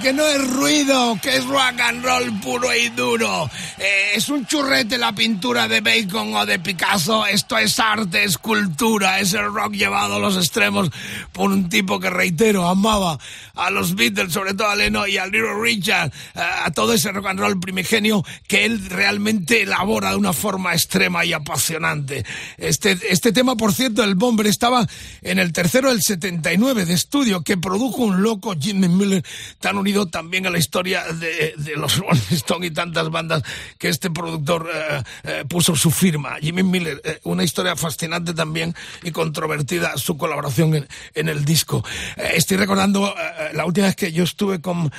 [0.00, 3.50] Que no es ruido, que es rock and roll puro y duro.
[3.78, 7.26] Eh, es un churrete la pintura de Bacon o de Picasso.
[7.26, 10.90] Esto es arte, es cultura, es el rock llevado a los extremos
[11.32, 13.18] por un tipo que, reitero, amaba
[13.54, 17.10] a los Beatles, sobre todo a Leno y a Little Richard, eh, a todo ese
[17.12, 22.24] rock and roll primigenio que él realmente elabora de una forma extrema y apasionante.
[22.58, 24.86] Este, este tema, por cierto, el Bomber estaba
[25.22, 29.24] en el tercero del 79 de estudio que produjo un loco Jimmy Miller
[29.58, 33.42] tan unido también a la historia de, los Rolling Stones y tantas bandas
[33.78, 36.34] que este productor eh, eh, puso su firma.
[36.40, 38.74] Jimmy Miller, eh, una historia fascinante también
[39.04, 41.84] y controvertida su colaboración en, el disco.
[42.16, 43.14] estoy recordando
[43.52, 44.90] la última vez que yo estuve con,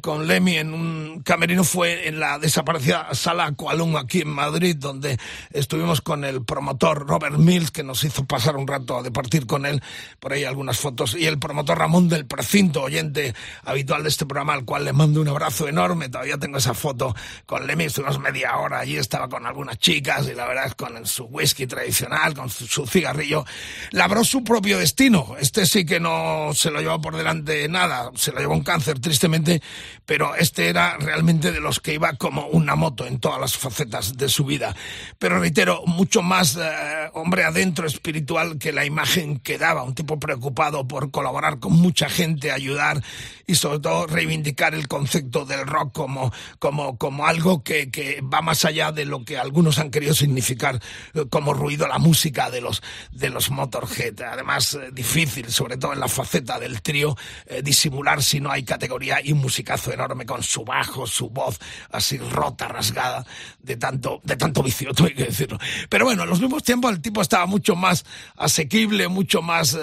[0.00, 5.18] con Lemmy en un camerino fue en la desaparecida sala Coalum aquí en Madrid, donde
[5.52, 9.66] estuvimos con el promotor Robert Mills, que nos hizo pasar un rato de partir con
[9.66, 9.82] él,
[10.20, 13.34] por ahí algunas fotos, y el promotor Ramón del Precinto, oyente
[13.64, 16.08] habitual de este programa, al cual le mando un abrazo enorme.
[16.08, 20.34] Todavía tengo esa foto con Lemmy, estuvimos media hora allí, estaba con algunas chicas y
[20.34, 23.44] la verdad es con su whisky tradicional, con su, cigarrillo,
[23.90, 25.34] labró su propio destino.
[25.40, 29.00] Este sí que no se lo llevó por delante nada, se lo llevó un cáncer,
[29.00, 29.60] tristemente,
[30.06, 34.16] pero este era realmente de los que iba como una moto en todas las facetas
[34.16, 34.76] de su vida.
[35.18, 40.20] Pero reitero, mucho más eh, hombre adentro espiritual que la imagen que daba, un tipo
[40.20, 43.02] preocupado por colaborar con mucha gente, ayudar
[43.48, 48.42] y sobre todo reivindicar el concepto del rock como, como, como algo que, que va
[48.42, 50.80] más allá de lo que algunos han querido significar
[51.14, 54.20] eh, como ruido la música de los, de los Motorhead.
[54.20, 58.64] Además, eh, difícil, sobre todo en la faceta del trío, eh, disimular si no hay
[58.64, 61.58] categoría y un musicazo enorme con su bajo, su voz
[61.90, 63.24] así rota, rasgada,
[63.60, 65.58] de tanto, de tanto vicio, tengo que decirlo.
[65.88, 68.04] Pero bueno, en los mismos tiempos el tipo estaba mucho más
[68.36, 69.74] asequible, mucho más,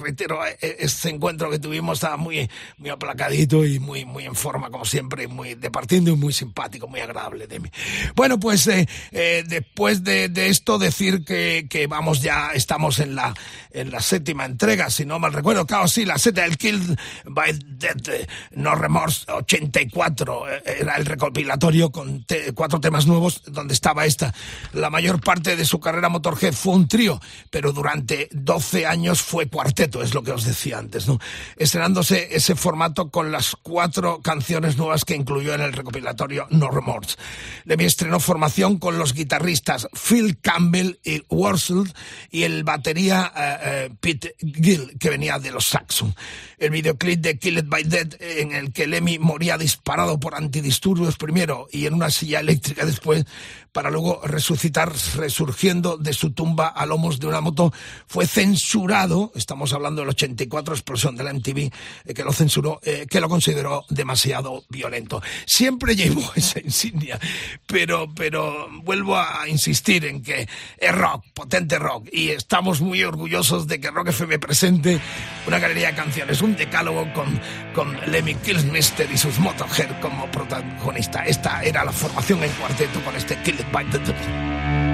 [0.00, 2.48] reitero, este encuentro que tuvimos estaba muy,
[2.78, 7.00] muy aplacadito y muy, muy en forma, como siempre, muy departiendo y muy simpático, muy
[7.00, 7.70] agradable de mí.
[8.14, 13.34] Bueno, pues eh, eh, después de, esto, decir que, que, vamos ya, estamos en la,
[13.70, 17.58] en la séptima entrega, si no mal recuerdo, claro, sí, la seta del Killed by
[17.64, 24.34] Death, eh, No Remorse 84, era el recopilatorio con cuatro temas nuevos, donde estaba esta.
[24.74, 29.46] La mayor parte de su carrera Motorhead fue un trío, pero durante 12 años fue
[29.48, 31.18] cuarteto, es lo que os decía antes, ¿no?
[31.56, 37.16] Estrenándose ese formato con las cuatro canciones nuevas que incluyó en el recopilatorio No Remorse.
[37.64, 41.86] Lemmy estrenó formación con los guitarristas Phil Campbell y Warsaw
[42.30, 46.14] y el batería eh, eh, Pete Gill, que venía de los Saxon.
[46.60, 51.66] El videoclip de Killed by Dead, en el que Lemmy moría disparado por antidisturbios primero
[51.72, 53.24] y en una silla eléctrica después,
[53.72, 57.72] para luego resucitar resurgiendo de su tumba a lomos de una moto,
[58.06, 61.58] fue censurado, estamos hablando del 84 explosión de la MTV,
[62.04, 65.22] eh, que lo censuró, eh, que lo consideró demasiado violento.
[65.46, 67.18] Siempre llevó esa insignia,
[67.66, 73.66] pero, pero vuelvo a insistir en que es rock, potente rock, y estamos muy orgullosos
[73.66, 75.00] de que Rock FM presente
[75.46, 77.40] una galería de canciones, decálogo con,
[77.74, 81.24] con Lemmy Kilmister y sus Motorhead como protagonista.
[81.24, 84.89] Esta era la formación en cuarteto con este Kill by the Eso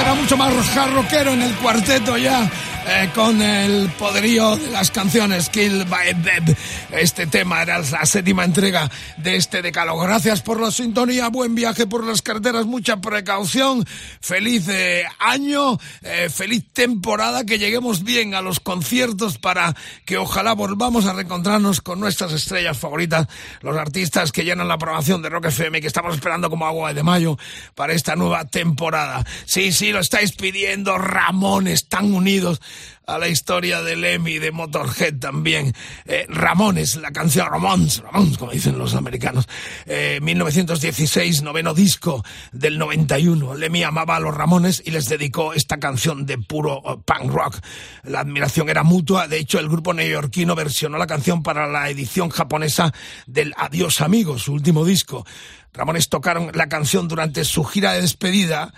[0.00, 0.52] era mucho más
[0.94, 2.48] rockero en el cuarteto ya.
[2.84, 6.56] Eh, con el poderío de las canciones Kill by Dead.
[6.90, 10.02] Este tema era la séptima entrega de este decálogo.
[10.02, 13.86] Gracias por la sintonía, buen viaje por las carreteras, mucha precaución,
[14.20, 20.52] feliz eh, año, eh, feliz temporada, que lleguemos bien a los conciertos para que ojalá
[20.54, 23.28] volvamos a reencontrarnos con nuestras estrellas favoritas,
[23.60, 27.04] los artistas que llenan la programación de Rock FM, que estamos esperando como agua de
[27.04, 27.38] mayo
[27.76, 29.24] para esta nueva temporada.
[29.44, 32.60] Sí, sí, lo estáis pidiendo, Ramón, están unidos
[33.06, 35.72] a la historia de Lemmy, de Motorhead también.
[36.06, 38.02] Eh, Ramones, la canción Ramones,
[38.38, 39.48] como dicen los americanos.
[39.86, 43.54] 1916, eh, noveno disco del 91.
[43.54, 47.58] Lemmy amaba a los Ramones y les dedicó esta canción de puro eh, punk rock.
[48.04, 49.28] La admiración era mutua.
[49.28, 52.92] De hecho, el grupo neoyorquino versionó la canción para la edición japonesa
[53.26, 55.26] del Adiós Amigos, su último disco.
[55.72, 58.72] Ramones tocaron la canción durante su gira de despedida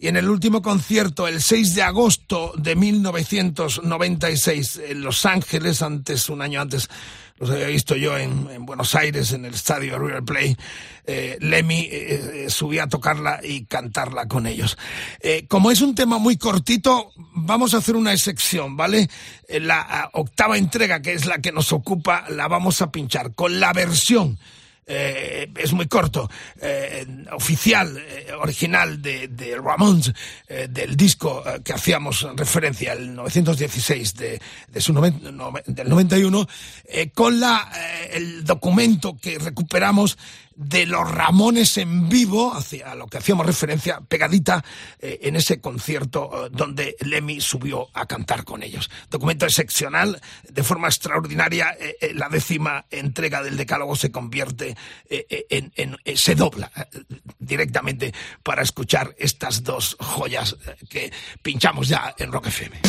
[0.00, 6.28] y en el último concierto, el 6 de agosto de 1996, en Los Ángeles, antes,
[6.28, 6.88] un año antes,
[7.38, 10.56] los había visto yo en, Buenos Aires, en el estadio River Plate,
[11.04, 14.78] eh, Lemmy eh, eh, subía a tocarla y cantarla con ellos.
[15.48, 19.10] como es un tema muy cortito, vamos a hacer una excepción, ¿vale?
[19.48, 23.72] La octava entrega, que es la que nos ocupa, la vamos a pinchar con la
[23.72, 24.38] versión
[24.90, 26.30] eh, es muy corto,
[26.62, 30.12] eh, oficial, eh, original de, de Ramones,
[30.48, 36.48] del disco que hacíamos referencia, el 916 de, de su del 91,
[37.14, 37.70] con la,
[38.10, 40.16] el documento que recuperamos
[40.58, 44.64] de los Ramones en vivo, hacia lo que hacíamos referencia, pegadita
[44.98, 48.90] eh, en ese concierto eh, donde Lemmy subió a cantar con ellos.
[49.08, 54.76] Documento excepcional, de forma extraordinaria, eh, la décima entrega del Decálogo se convierte
[55.08, 56.70] en, en, se dobla
[57.38, 60.56] directamente para escuchar estas dos joyas
[60.90, 62.80] que pinchamos ya en Rock FM.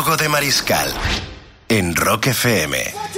[0.00, 0.90] De Mariscal
[1.68, 3.09] en Rock FM.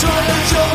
[0.00, 0.69] 就爱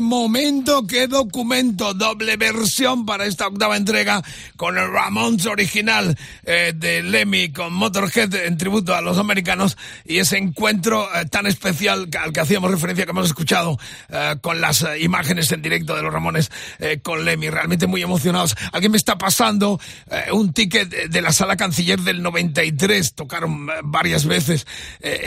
[0.00, 4.22] Momento, qué documento, doble versión para esta octava entrega
[4.56, 10.18] con el Ramones original eh, de Lemmy con Motorhead en tributo a los americanos y
[10.18, 13.78] ese encuentro eh, tan especial al que hacíamos referencia que hemos escuchado
[14.08, 16.50] eh, con las imágenes en directo de los Ramones
[17.02, 18.56] con Lemmy, realmente muy emocionados.
[18.72, 19.78] Alguien me está pasando
[20.32, 24.66] un ticket de la sala canciller del 93, tocaron varias veces,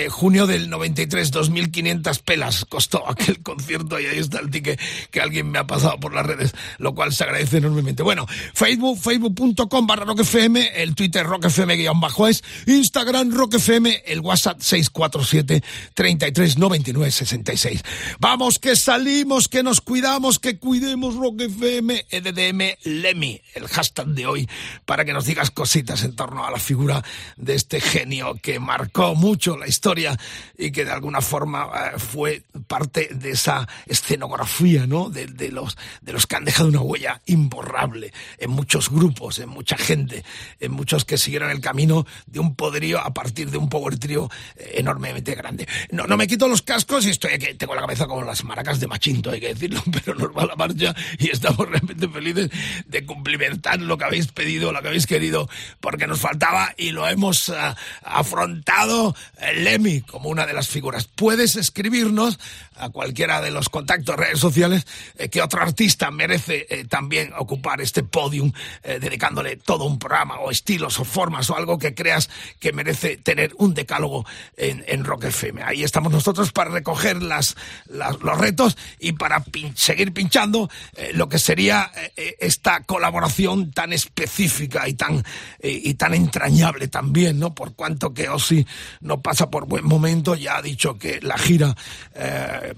[0.09, 5.49] junio del 93, 2.500 pelas costó aquel concierto y ahí está el ticket que alguien
[5.51, 8.03] me ha pasado por las redes, lo cual se agradece enormemente.
[8.03, 14.61] Bueno, Facebook, facebook.com barra roquefm, el Twitter roquefm guion bajo es, Instagram roquefm, el WhatsApp
[14.61, 17.84] 647 33 99 66.
[18.20, 24.49] Vamos, que salimos, que nos cuidamos, que cuidemos roquefm, EDDM Lemmy, el hashtag de hoy,
[24.86, 27.03] para que nos digas cositas en torno a la figura
[27.38, 30.18] de este genio que marcó mucho la historia
[30.57, 34.43] y que de alguna forma eh, fue parte de esa escenografía,
[34.88, 35.10] ¿no?
[35.10, 39.50] De, de, los, de los que han dejado una huella imborrable en muchos grupos, en
[39.50, 40.24] mucha gente,
[40.60, 44.30] en muchos que siguieron el camino de un poderío a partir de un power trio
[44.56, 45.68] eh, enormemente grande.
[45.91, 48.80] No, no me quito los cascos y estoy aquí, tengo la cabeza como las maracas
[48.80, 52.50] de Machinto, hay que decirlo, pero nos va la marcha y estamos realmente felices
[52.86, 57.08] de cumplimentar lo que habéis pedido, lo que habéis querido, porque nos faltaba y lo
[57.08, 61.08] hemos uh, afrontado el Lemmy como una de las figuras.
[61.08, 62.39] Puedes escribirnos
[62.78, 64.86] a cualquiera de los contactos redes sociales
[65.17, 68.51] eh, que otro artista merece eh, también ocupar este podium
[68.84, 73.17] eh, dedicándole todo un programa o estilos o formas o algo que creas que merece
[73.17, 74.26] tener un decálogo
[74.57, 75.63] en, en Rock FM.
[75.63, 77.55] Ahí estamos nosotros para recoger las,
[77.88, 79.43] los retos y para
[79.76, 80.69] seguir pinchando
[81.13, 85.24] lo que sería esta colaboración tan específica y tan,
[85.61, 87.53] y tan entrañable también, ¿no?
[87.53, 88.65] Por cuanto que Ozzy
[89.01, 91.76] no pasa por buen momento, ya ha dicho que la gira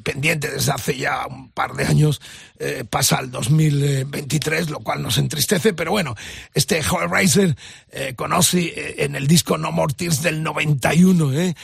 [0.03, 2.21] pendiente desde hace ya un par de años
[2.57, 6.15] eh, pasa al 2023, lo cual nos entristece, pero bueno,
[6.53, 7.55] este Hellraiser
[7.91, 11.55] eh, conoce eh, en el disco No More Tears del 91, ¿eh?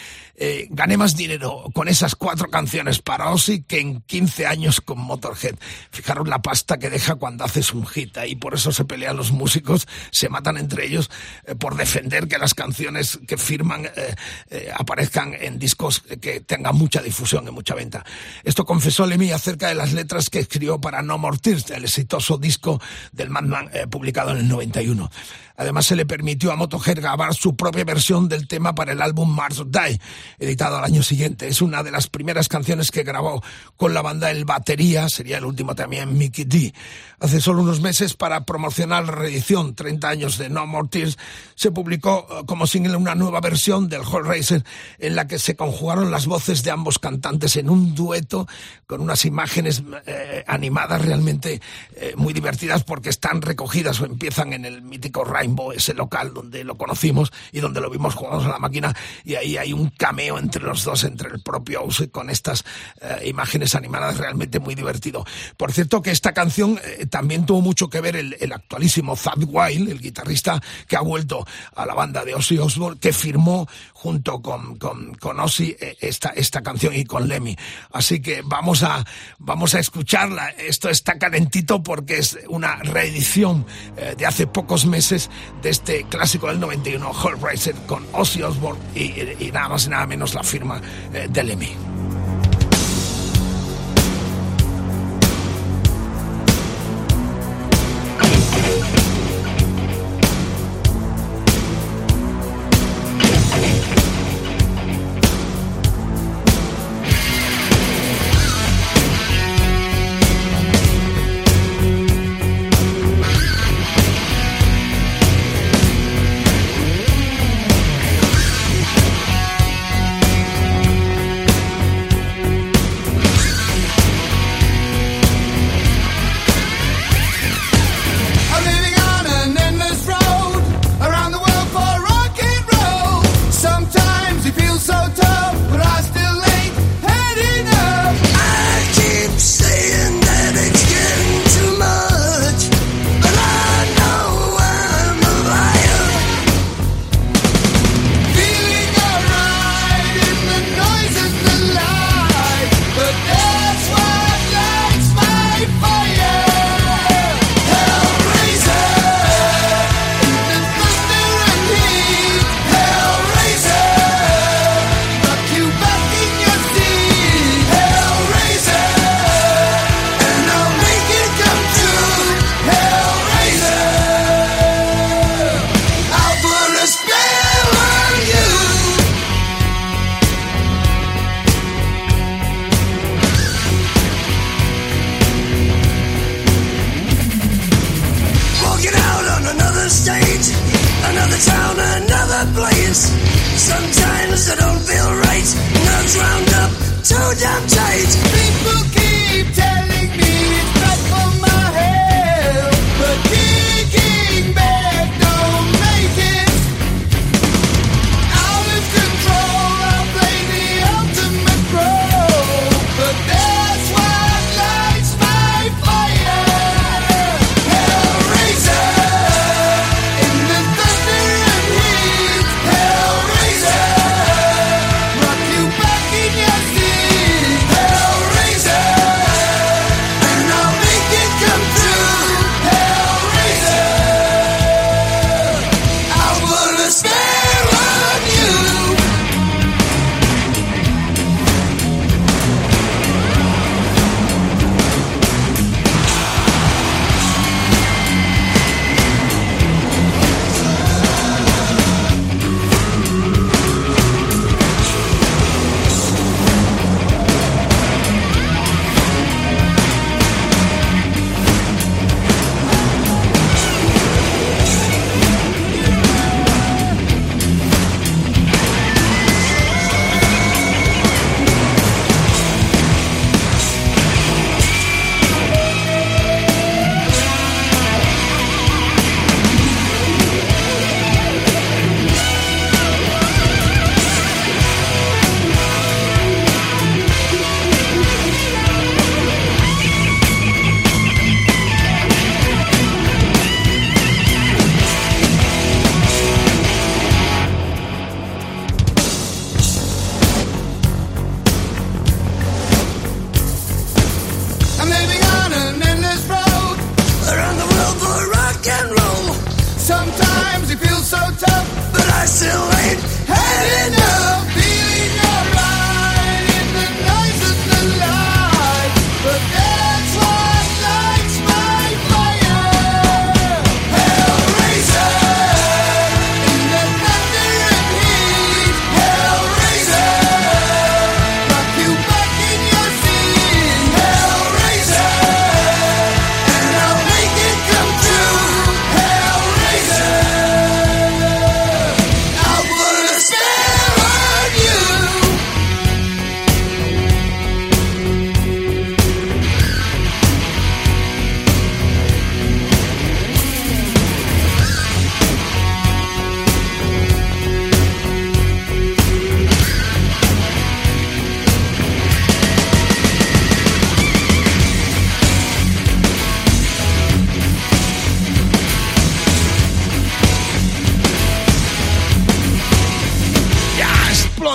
[0.43, 4.99] Eh, gané más dinero con esas cuatro canciones para Ozzy que en 15 años con
[4.99, 5.55] Motorhead.
[5.91, 9.31] Fijaros la pasta que deja cuando haces un hit y por eso se pelean los
[9.31, 11.11] músicos, se matan entre ellos
[11.45, 14.15] eh, por defender que las canciones que firman eh,
[14.49, 18.03] eh, aparezcan en discos que tengan mucha difusión y mucha venta.
[18.43, 22.81] Esto confesó Lemmy acerca de las letras que escribió para No More el exitoso disco
[23.11, 25.11] del Madman eh, publicado en el 91.
[25.57, 29.33] Además, se le permitió a Motorhead grabar su propia versión del tema para el álbum
[29.33, 29.99] Mars Die,
[30.39, 31.47] editado al año siguiente.
[31.47, 33.43] Es una de las primeras canciones que grabó
[33.77, 36.73] con la banda El Batería, sería el último también Mickey D.
[37.19, 41.17] Hace solo unos meses, para promocionar la reedición 30 años de No More Tears,
[41.55, 44.63] se publicó eh, como single una nueva versión del Hall Racer
[44.97, 48.47] en la que se conjugaron las voces de ambos cantantes en un dueto
[48.87, 51.61] con unas imágenes eh, animadas realmente
[51.95, 56.63] eh, muy divertidas porque están recogidas o empiezan en el mítico Rainbow, ese local donde
[56.63, 60.37] lo conocimos y donde lo vimos jugando a la máquina y ahí hay un cameo
[60.37, 62.63] entre los dos, entre el propio Ose con estas
[63.01, 65.25] eh, imágenes animadas realmente muy divertido.
[65.57, 69.43] Por cierto que esta canción eh, también tuvo mucho que ver el, el actualísimo Thad
[69.47, 74.41] Wild, el guitarrista que ha vuelto a la banda de Ozzy Osbourne, que firmó junto
[74.41, 77.55] con, con, con Ozzy eh, esta, esta canción y con Lemmy.
[77.91, 79.03] Así que vamos a,
[79.39, 80.49] vamos a escucharla.
[80.49, 83.65] Esto está calentito porque es una reedición
[83.97, 85.30] eh, de hace pocos meses
[85.61, 90.05] de este clásico del 91, Hellraiser, con Ozzy Osbourne y, y, nada más y nada
[90.07, 90.81] menos la firma
[91.13, 91.75] eh, de Lemmy.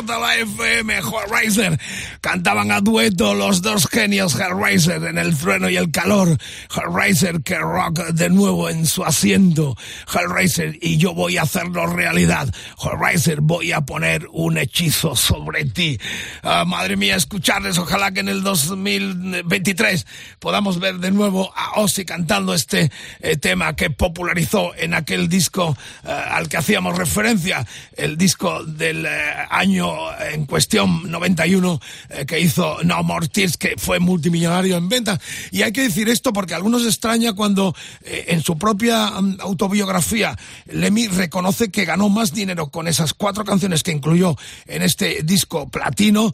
[0.05, 1.81] La FM, Hellraiser.
[2.21, 6.37] Cantaban a dueto los dos genios Hellraiser en el trueno y el calor.
[6.75, 9.75] Hellraiser que rock de nuevo en su asiento.
[10.13, 12.53] Hellraiser y yo voy a hacerlo realidad.
[12.79, 15.99] Hellraiser voy a poner un hechizo sobre ti.
[16.43, 17.79] Ah, madre mía, escucharles.
[17.79, 20.07] Ojalá que en el 2023
[20.39, 22.91] podamos ver de nuevo a Ozzy cantando este
[23.21, 27.67] eh, tema que popularizó en aquel disco eh, al que hacíamos referencia,
[27.97, 29.11] el disco del eh,
[29.49, 29.86] año
[30.30, 31.80] en cuestión 91
[32.26, 35.20] que hizo No More Tears, que fue multimillonario en venta.
[35.51, 40.37] Y hay que decir esto porque a algunos extraña cuando en su propia mm, autobiografía
[40.66, 45.68] Lemmy reconoce que ganó más dinero con esas cuatro canciones que incluyó en este disco
[45.68, 46.32] platino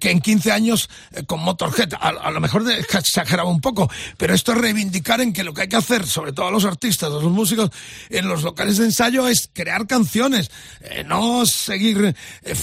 [0.00, 0.90] que en 15 años
[1.26, 1.94] con Motorhead.
[2.00, 5.68] A, lo mejor exageraba un poco, pero esto es reivindicar en que lo que hay
[5.68, 7.70] que hacer, sobre todo a los artistas, a los músicos,
[8.10, 10.50] en los locales de ensayo es crear canciones,
[10.80, 12.54] eh, no seguir eh,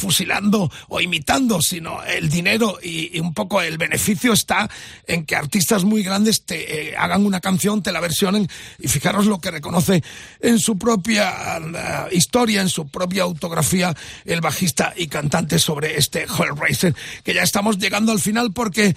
[0.88, 4.70] o imitando, sino el dinero y, un poco el beneficio está
[5.08, 8.48] en que artistas muy grandes te eh, hagan una canción, te la versionen
[8.80, 10.04] y fijaros lo que reconoce
[10.40, 11.34] en su propia
[12.12, 17.78] historia, en su propia autografía, el bajista y cantante sobre este Hellraiser, que ya estamos
[17.78, 18.96] llegando al final porque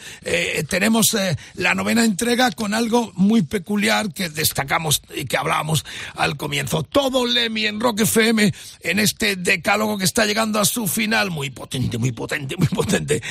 [0.68, 1.16] tenemos
[1.54, 6.82] la novena entrega con algo muy peculiar que destacamos y que hablábamos al comienzo.
[6.82, 11.23] Todo Lemmy en Rock FM en este decálogo que está llegando a su final.
[11.30, 13.22] Muy potente, muy potente, muy potente.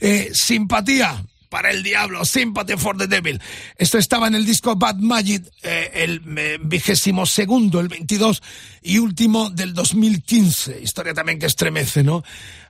[0.00, 3.38] Eh, simpatía para el diablo, Sympathy for the Devil.
[3.76, 8.42] Esto estaba en el disco Bad Magic, eh, el eh, vigésimo segundo, el 22
[8.80, 10.80] y último del 2015.
[10.80, 12.24] Historia también que estremece, ¿no?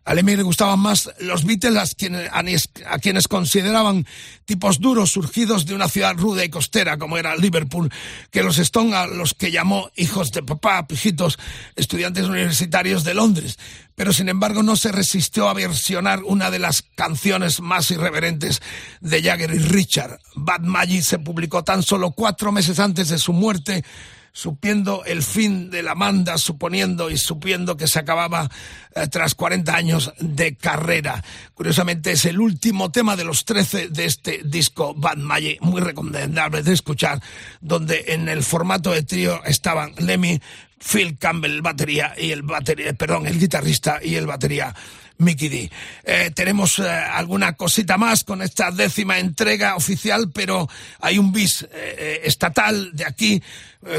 [0.05, 1.95] A le gustaban más los Beatles
[2.33, 4.05] a quienes, consideraban
[4.45, 7.89] tipos duros surgidos de una ciudad ruda y costera como era Liverpool,
[8.33, 11.39] que los Stone a los que llamó hijos de papá, pijitos,
[11.77, 13.59] estudiantes universitarios de Londres.
[13.95, 18.61] Pero sin embargo no se resistió a versionar una de las canciones más irreverentes
[19.01, 20.19] de Jagger y Richard.
[20.35, 23.85] Bad Magic se publicó tan solo cuatro meses antes de su muerte
[24.33, 28.51] supiendo el fin de la manda, suponiendo y supiendo que se acababa
[28.95, 31.23] eh, tras 40 años de carrera.
[31.55, 35.19] Curiosamente es el último tema de los 13 de este disco Bad
[35.61, 37.21] muy recomendable de escuchar,
[37.61, 40.41] donde en el formato de trío estaban Lemmy,
[40.79, 44.75] Phil Campbell, el batería y el batería, perdón, el guitarrista y el batería
[45.19, 45.71] Mickey D.
[46.05, 50.69] Eh, tenemos eh, alguna cosita más con esta décima entrega oficial, pero
[51.01, 51.69] hay un bis
[52.25, 53.43] estatal de aquí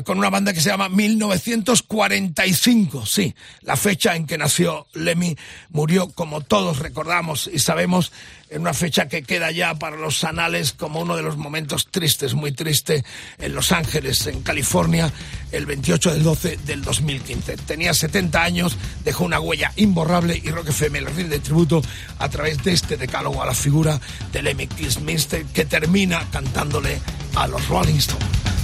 [0.03, 3.05] con una banda que se llama 1945.
[3.05, 5.35] Sí, la fecha en que nació Lemmy
[5.69, 8.13] murió, como todos recordamos y sabemos,
[8.49, 12.35] en una fecha que queda ya para los anales como uno de los momentos tristes,
[12.35, 13.03] muy triste,
[13.39, 15.11] en Los Ángeles, en California,
[15.51, 17.57] el 28 del 12 del 2015.
[17.57, 21.81] Tenía 70 años, dejó una huella imborrable y Rock FM le rinde tributo
[22.19, 23.99] a través de este decálogo a la figura
[24.31, 27.01] de Lemmy Kilmister que termina cantándole
[27.35, 28.62] a los Rolling Stones.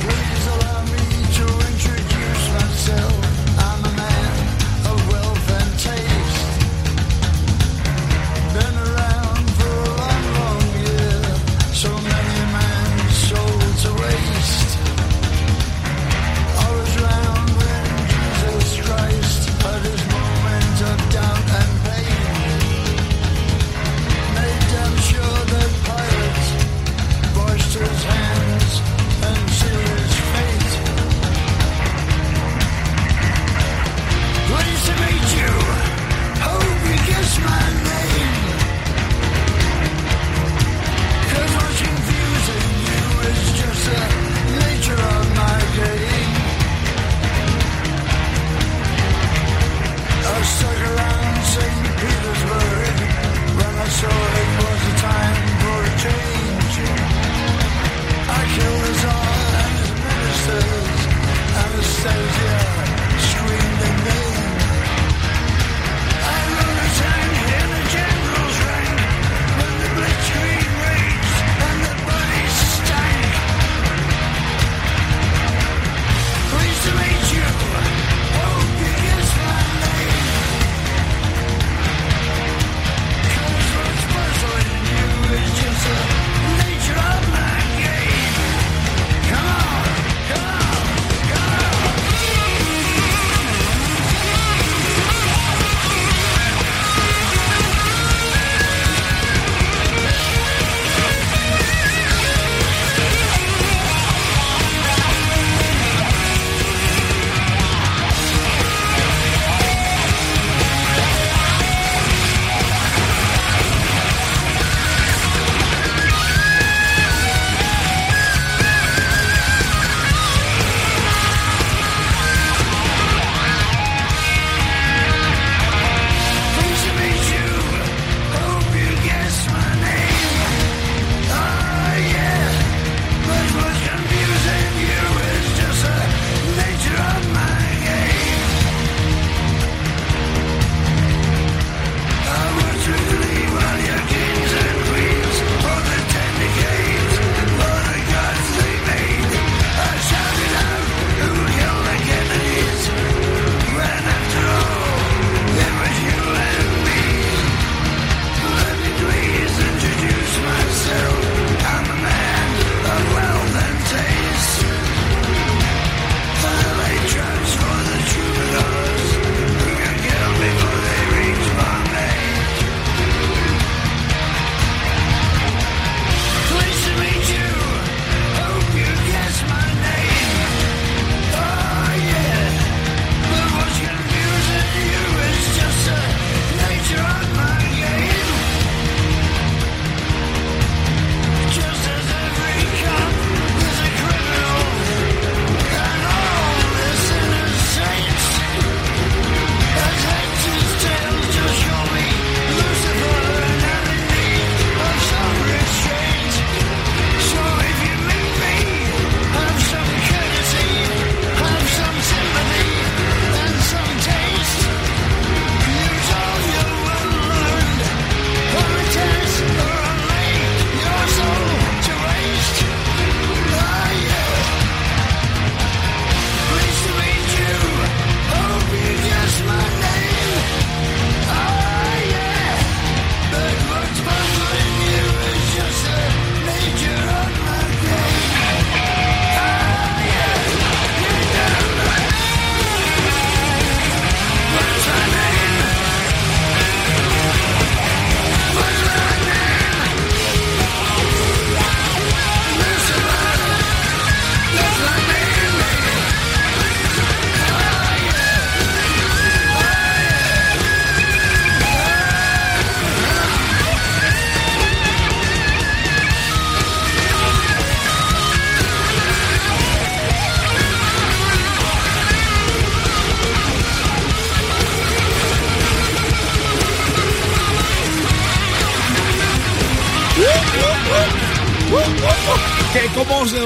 [0.00, 3.29] Please allow me to introduce myself.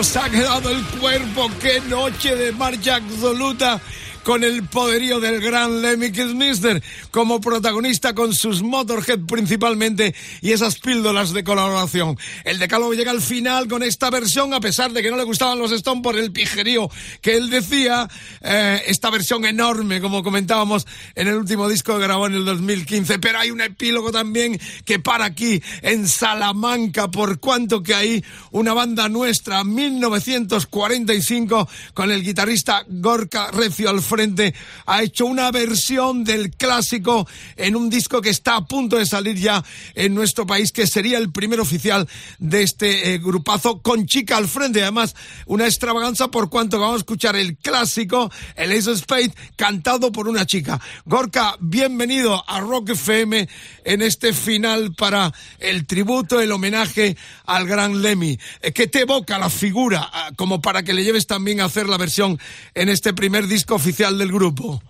[0.04, 3.80] Cómo se os ha quedado el cuerpo, qué noche de marcha absoluta
[4.24, 10.78] con el poderío del gran Lemmy Kilmister como protagonista con sus Motorhead principalmente y esas
[10.78, 12.16] píldoras de colaboración.
[12.44, 15.58] El decálogo llega al final con esta versión, a pesar de que no le gustaban
[15.58, 16.88] los Stone por el pijerío
[17.20, 18.08] que él decía,
[18.40, 23.18] eh, esta versión enorme, como comentábamos en el último disco que grabó en el 2015,
[23.18, 28.72] pero hay un epílogo también que para aquí en Salamanca, por cuanto que hay una
[28.72, 34.54] banda nuestra, 1945, con el guitarrista Gorka Recio Alfredo frente
[34.86, 37.26] ha hecho una versión del clásico
[37.56, 39.64] en un disco que está a punto de salir ya
[39.96, 42.08] en nuestro país, que sería el primer oficial
[42.38, 44.82] de este eh, grupazo con chica al frente.
[44.82, 45.16] Además,
[45.46, 50.28] una extravaganza por cuanto vamos a escuchar el clásico, el Ace of Spade, cantado por
[50.28, 50.80] una chica.
[51.04, 53.48] Gorka, bienvenido a Rock FM
[53.84, 57.16] en este final para el tributo, el homenaje
[57.46, 58.38] al gran Lemmy.
[58.62, 61.88] Eh, ¿Qué te evoca la figura ah, como para que le lleves también a hacer
[61.88, 62.38] la versión
[62.74, 64.03] en este primer disco oficial?
[64.12, 64.82] Del grupo.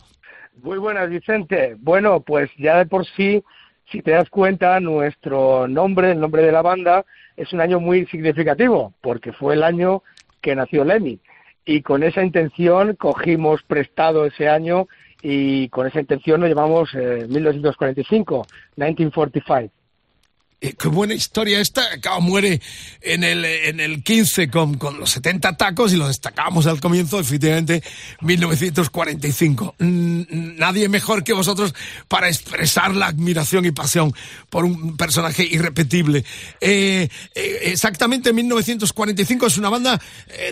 [0.62, 1.76] Muy buenas, Vicente.
[1.78, 3.42] Bueno, pues ya de por sí,
[3.90, 7.04] si te das cuenta, nuestro nombre, el nombre de la banda,
[7.36, 10.02] es un año muy significativo, porque fue el año
[10.40, 11.20] que nació Lemmy.
[11.64, 14.88] Y con esa intención cogimos prestado ese año
[15.22, 18.46] y con esa intención lo llamamos eh, 1945,
[18.76, 19.83] 1945.
[20.64, 21.82] Eh, qué buena historia esta.
[21.92, 22.58] Acá muere
[23.02, 27.20] en el, en el 15 con, con los 70 tacos y lo destacamos al comienzo,
[27.20, 27.82] efectivamente,
[28.22, 29.74] 1945.
[29.78, 31.74] nadie mejor que vosotros
[32.08, 34.14] para expresar la admiración y pasión
[34.48, 36.24] por un personaje irrepetible.
[36.62, 40.00] Eh, eh, exactamente 1945 es una banda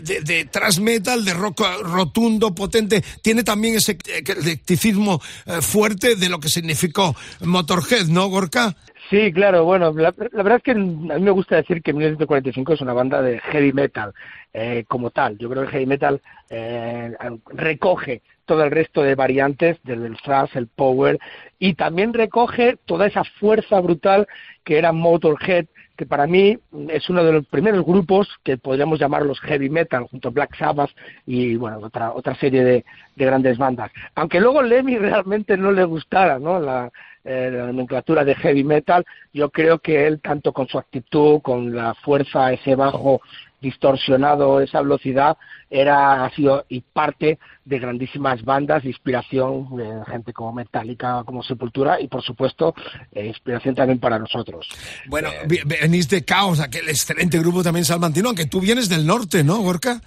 [0.03, 3.03] de, de thrash metal, de rock rotundo, potente.
[3.23, 5.23] Tiene también ese eclecticismo
[5.63, 8.77] fuerte de lo que significó Motorhead, ¿no, Gorka?
[9.13, 12.81] Sí, claro, bueno, la, verdad es que a mí me gusta decir que 1945 es
[12.81, 14.15] una banda de heavy metal
[14.55, 15.37] eh, como tal.
[15.37, 17.15] Yo creo que el heavy metal eh,
[17.49, 21.19] recoge todo el resto de variantes del thrash, el power,
[21.59, 24.27] y también recoge toda esa fuerza brutal
[24.65, 26.57] que era Motorhead, que para mí
[26.89, 30.57] es uno de los primeros grupos que podríamos llamar los heavy metal, junto a Black
[30.57, 30.91] Sabbath
[31.27, 32.85] y bueno, otra, otra serie de,
[33.15, 33.93] de grandes bandas.
[34.15, 36.59] Aunque luego Lemmy realmente no le gustara, ¿no?
[36.59, 36.91] La,
[37.25, 41.75] eh, la nomenclatura de heavy metal, yo creo que él, tanto con su actitud, con
[41.75, 43.21] la fuerza, ese bajo
[43.61, 45.37] distorsionado, esa velocidad,
[45.71, 51.43] era, ha sido y parte de grandísimas bandas de inspiración, de gente como Metallica, como
[51.45, 52.75] Sepultura, y por supuesto,
[53.13, 54.69] eh, inspiración también para nosotros.
[55.07, 55.31] Bueno,
[55.65, 60.01] venís de Caos, aquel excelente grupo también salmantino, aunque tú vienes del norte, ¿no, Gorka?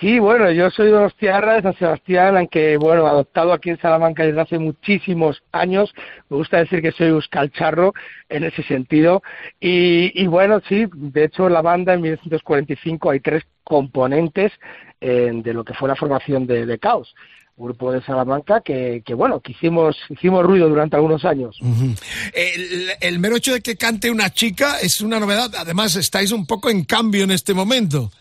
[0.00, 4.40] Sí, bueno, yo soy Tierras de San Sebastián, aunque, bueno, adoptado aquí en Salamanca desde
[4.40, 5.92] hace muchísimos años.
[6.28, 7.94] Me gusta decir que soy euskalcharro
[8.28, 9.22] en ese sentido.
[9.58, 14.52] Y, bueno, sí, de hecho, la banda en 1945 hay tres componentes
[15.00, 17.12] eh, de lo que fue la formación de, Caos
[17.56, 21.58] grupo de Salamanca que, que, bueno que hicimos hicimos ruido durante algunos años
[22.32, 26.46] el, el, mero hecho de que cante una chica es una novedad además estáis un
[26.46, 28.12] poco en cambio en este momento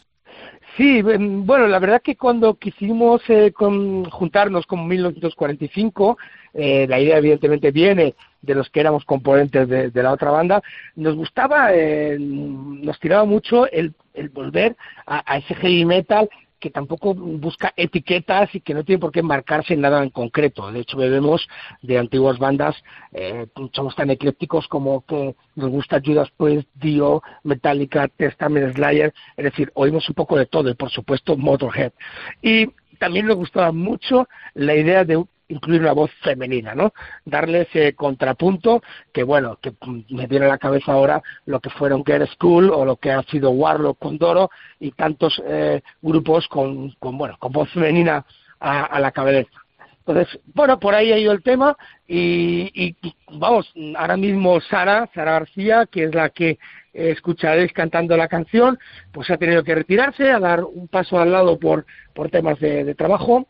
[0.77, 6.19] Sí, bueno, la verdad que cuando quisimos eh, juntarnos con 1945,
[6.53, 8.13] eh, la idea evidentemente viene
[8.43, 10.61] de los que éramos componentes de, la otra banda,
[10.95, 13.95] nos gustaba, eh, nos tiraba mucho el,
[14.31, 14.77] volver
[15.07, 16.29] a, ese heavy metal
[16.59, 20.71] que tampoco busca etiquetas y que no tiene por qué marcarse en nada en concreto.
[20.71, 21.47] De hecho, bebemos
[21.81, 22.75] de antiguas bandas,
[23.11, 29.43] eh, somos tan eclécticos como que nos gusta Judas Priest, Dio, Metallica, Testament, Slayer, es
[29.43, 31.93] decir, oímos un poco de todo y por supuesto Motorhead.
[32.41, 32.67] Y
[32.97, 36.93] también nos gustaba mucho la idea de incluir una voz femenina, ¿no?
[37.25, 38.81] Darle ese contrapunto
[39.13, 39.73] que, bueno, que
[40.09, 43.23] me viene a la cabeza ahora lo que fueron Get School o lo que ha
[43.23, 44.49] sido Warlock con Doro
[44.79, 48.25] y tantos eh, grupos con, con, bueno, con voz femenina
[48.59, 49.51] a, la cabeza.
[49.99, 52.95] Entonces, bueno, por ahí ha ido el tema y, y,
[53.33, 56.57] vamos, ahora mismo Sara, Sara García, que es la que
[56.97, 58.77] escucharéis cantando la canción,
[59.11, 62.95] pues ha tenido que retirarse, a dar un paso al lado por, por temas de
[62.95, 63.47] trabajo.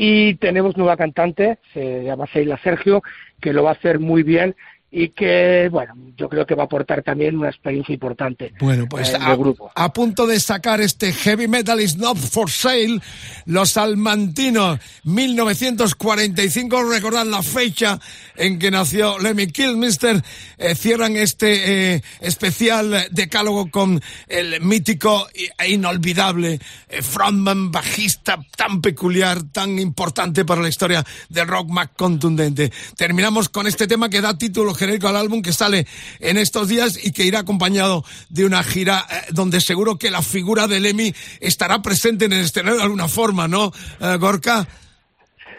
[0.00, 3.02] Y tenemos nueva cantante, se llama Seila Sergio,
[3.40, 4.54] que lo va a hacer muy bien
[4.90, 8.54] y que, bueno, yo creo que va a aportar también una experiencia importante.
[8.58, 9.70] Bueno, pues a, grupo.
[9.74, 12.98] a, punto de sacar este Heavy Metal is Not for Sale,
[13.44, 18.00] los Salmantinos, 1945, recordad la fecha
[18.36, 20.22] en que nació Lemmy Kilmister,
[20.56, 25.28] eh, cierran este eh, especial decálogo con el mítico
[25.58, 26.58] e inolvidable
[26.88, 32.72] eh, frontman bajista tan peculiar, tan importante para la historia del rock más contundente.
[32.96, 35.86] Terminamos con este tema que da título genérico al álbum que sale
[36.20, 40.22] en estos días y que irá acompañado de una gira eh, donde seguro que la
[40.22, 44.66] figura de Lemmy estará presente en el escenario de alguna forma, ¿no, eh, Gorka?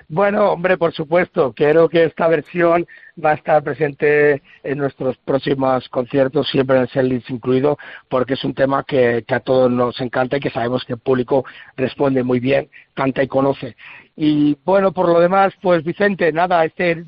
[0.08, 1.54] Bueno, hombre, por supuesto.
[1.56, 2.88] Creo que esta versión
[3.24, 7.78] va a estar presente en nuestros próximos conciertos, siempre en el setlist incluido,
[8.08, 11.46] porque es un tema que, a todos nos encanta y que sabemos que el público
[11.76, 13.76] responde muy bien, canta y conoce.
[14.16, 17.06] Y bueno, por lo demás, pues Vicente, nada, este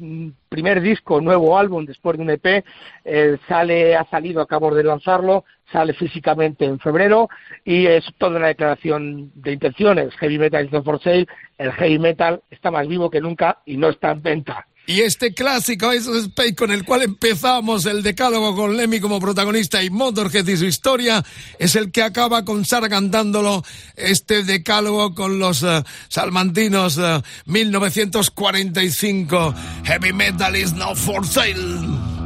[0.48, 2.64] primer disco, nuevo álbum después de un EP,
[3.04, 7.30] eh, sale, ha salido, acabamos de lanzarlo, sale físicamente en febrero
[7.66, 10.14] y es toda una declaración de intenciones.
[10.16, 11.28] Heavy Metal is not for sale,
[11.58, 14.68] el heavy metal está más vivo que nunca y no está en venta.
[14.88, 19.84] Y este clásico of Space con el cual empezamos el decálogo con Lemmy como protagonista
[19.84, 21.24] y Motorhead y su historia
[21.60, 23.64] es el que acaba con Sara cantándolo
[23.96, 27.00] este decálogo con los uh, salmantinos
[27.46, 32.21] 1945 eh, Heavy Metal is not for sale.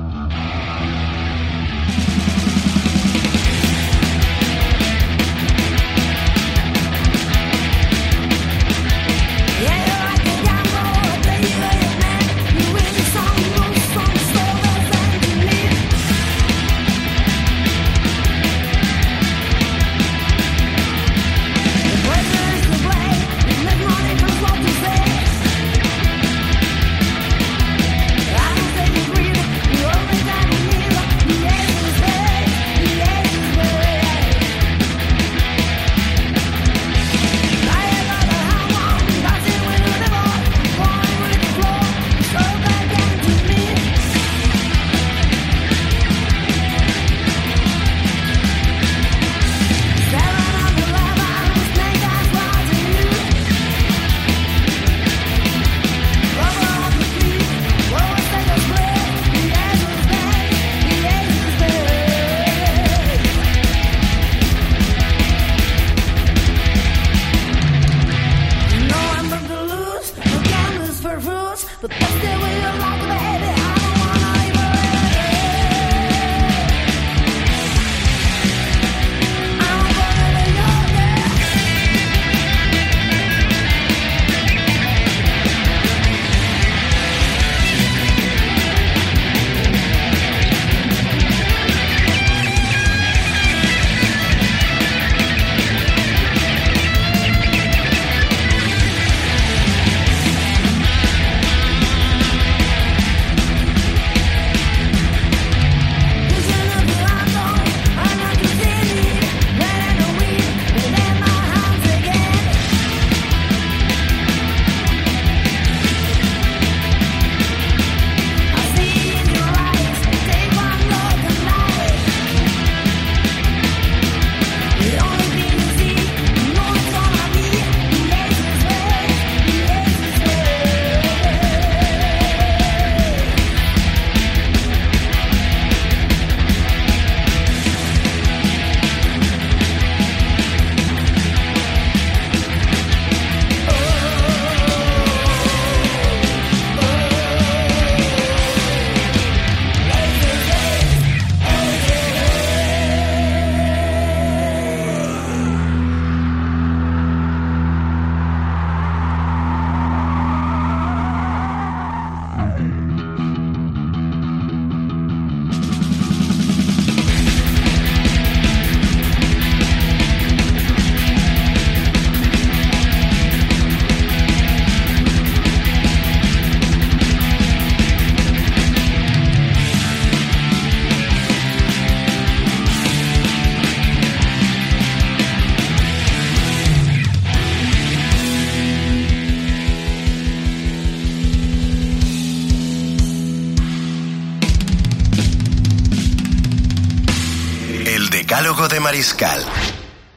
[198.96, 199.44] Mariscal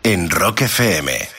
[0.04, 1.37] en Rock FM.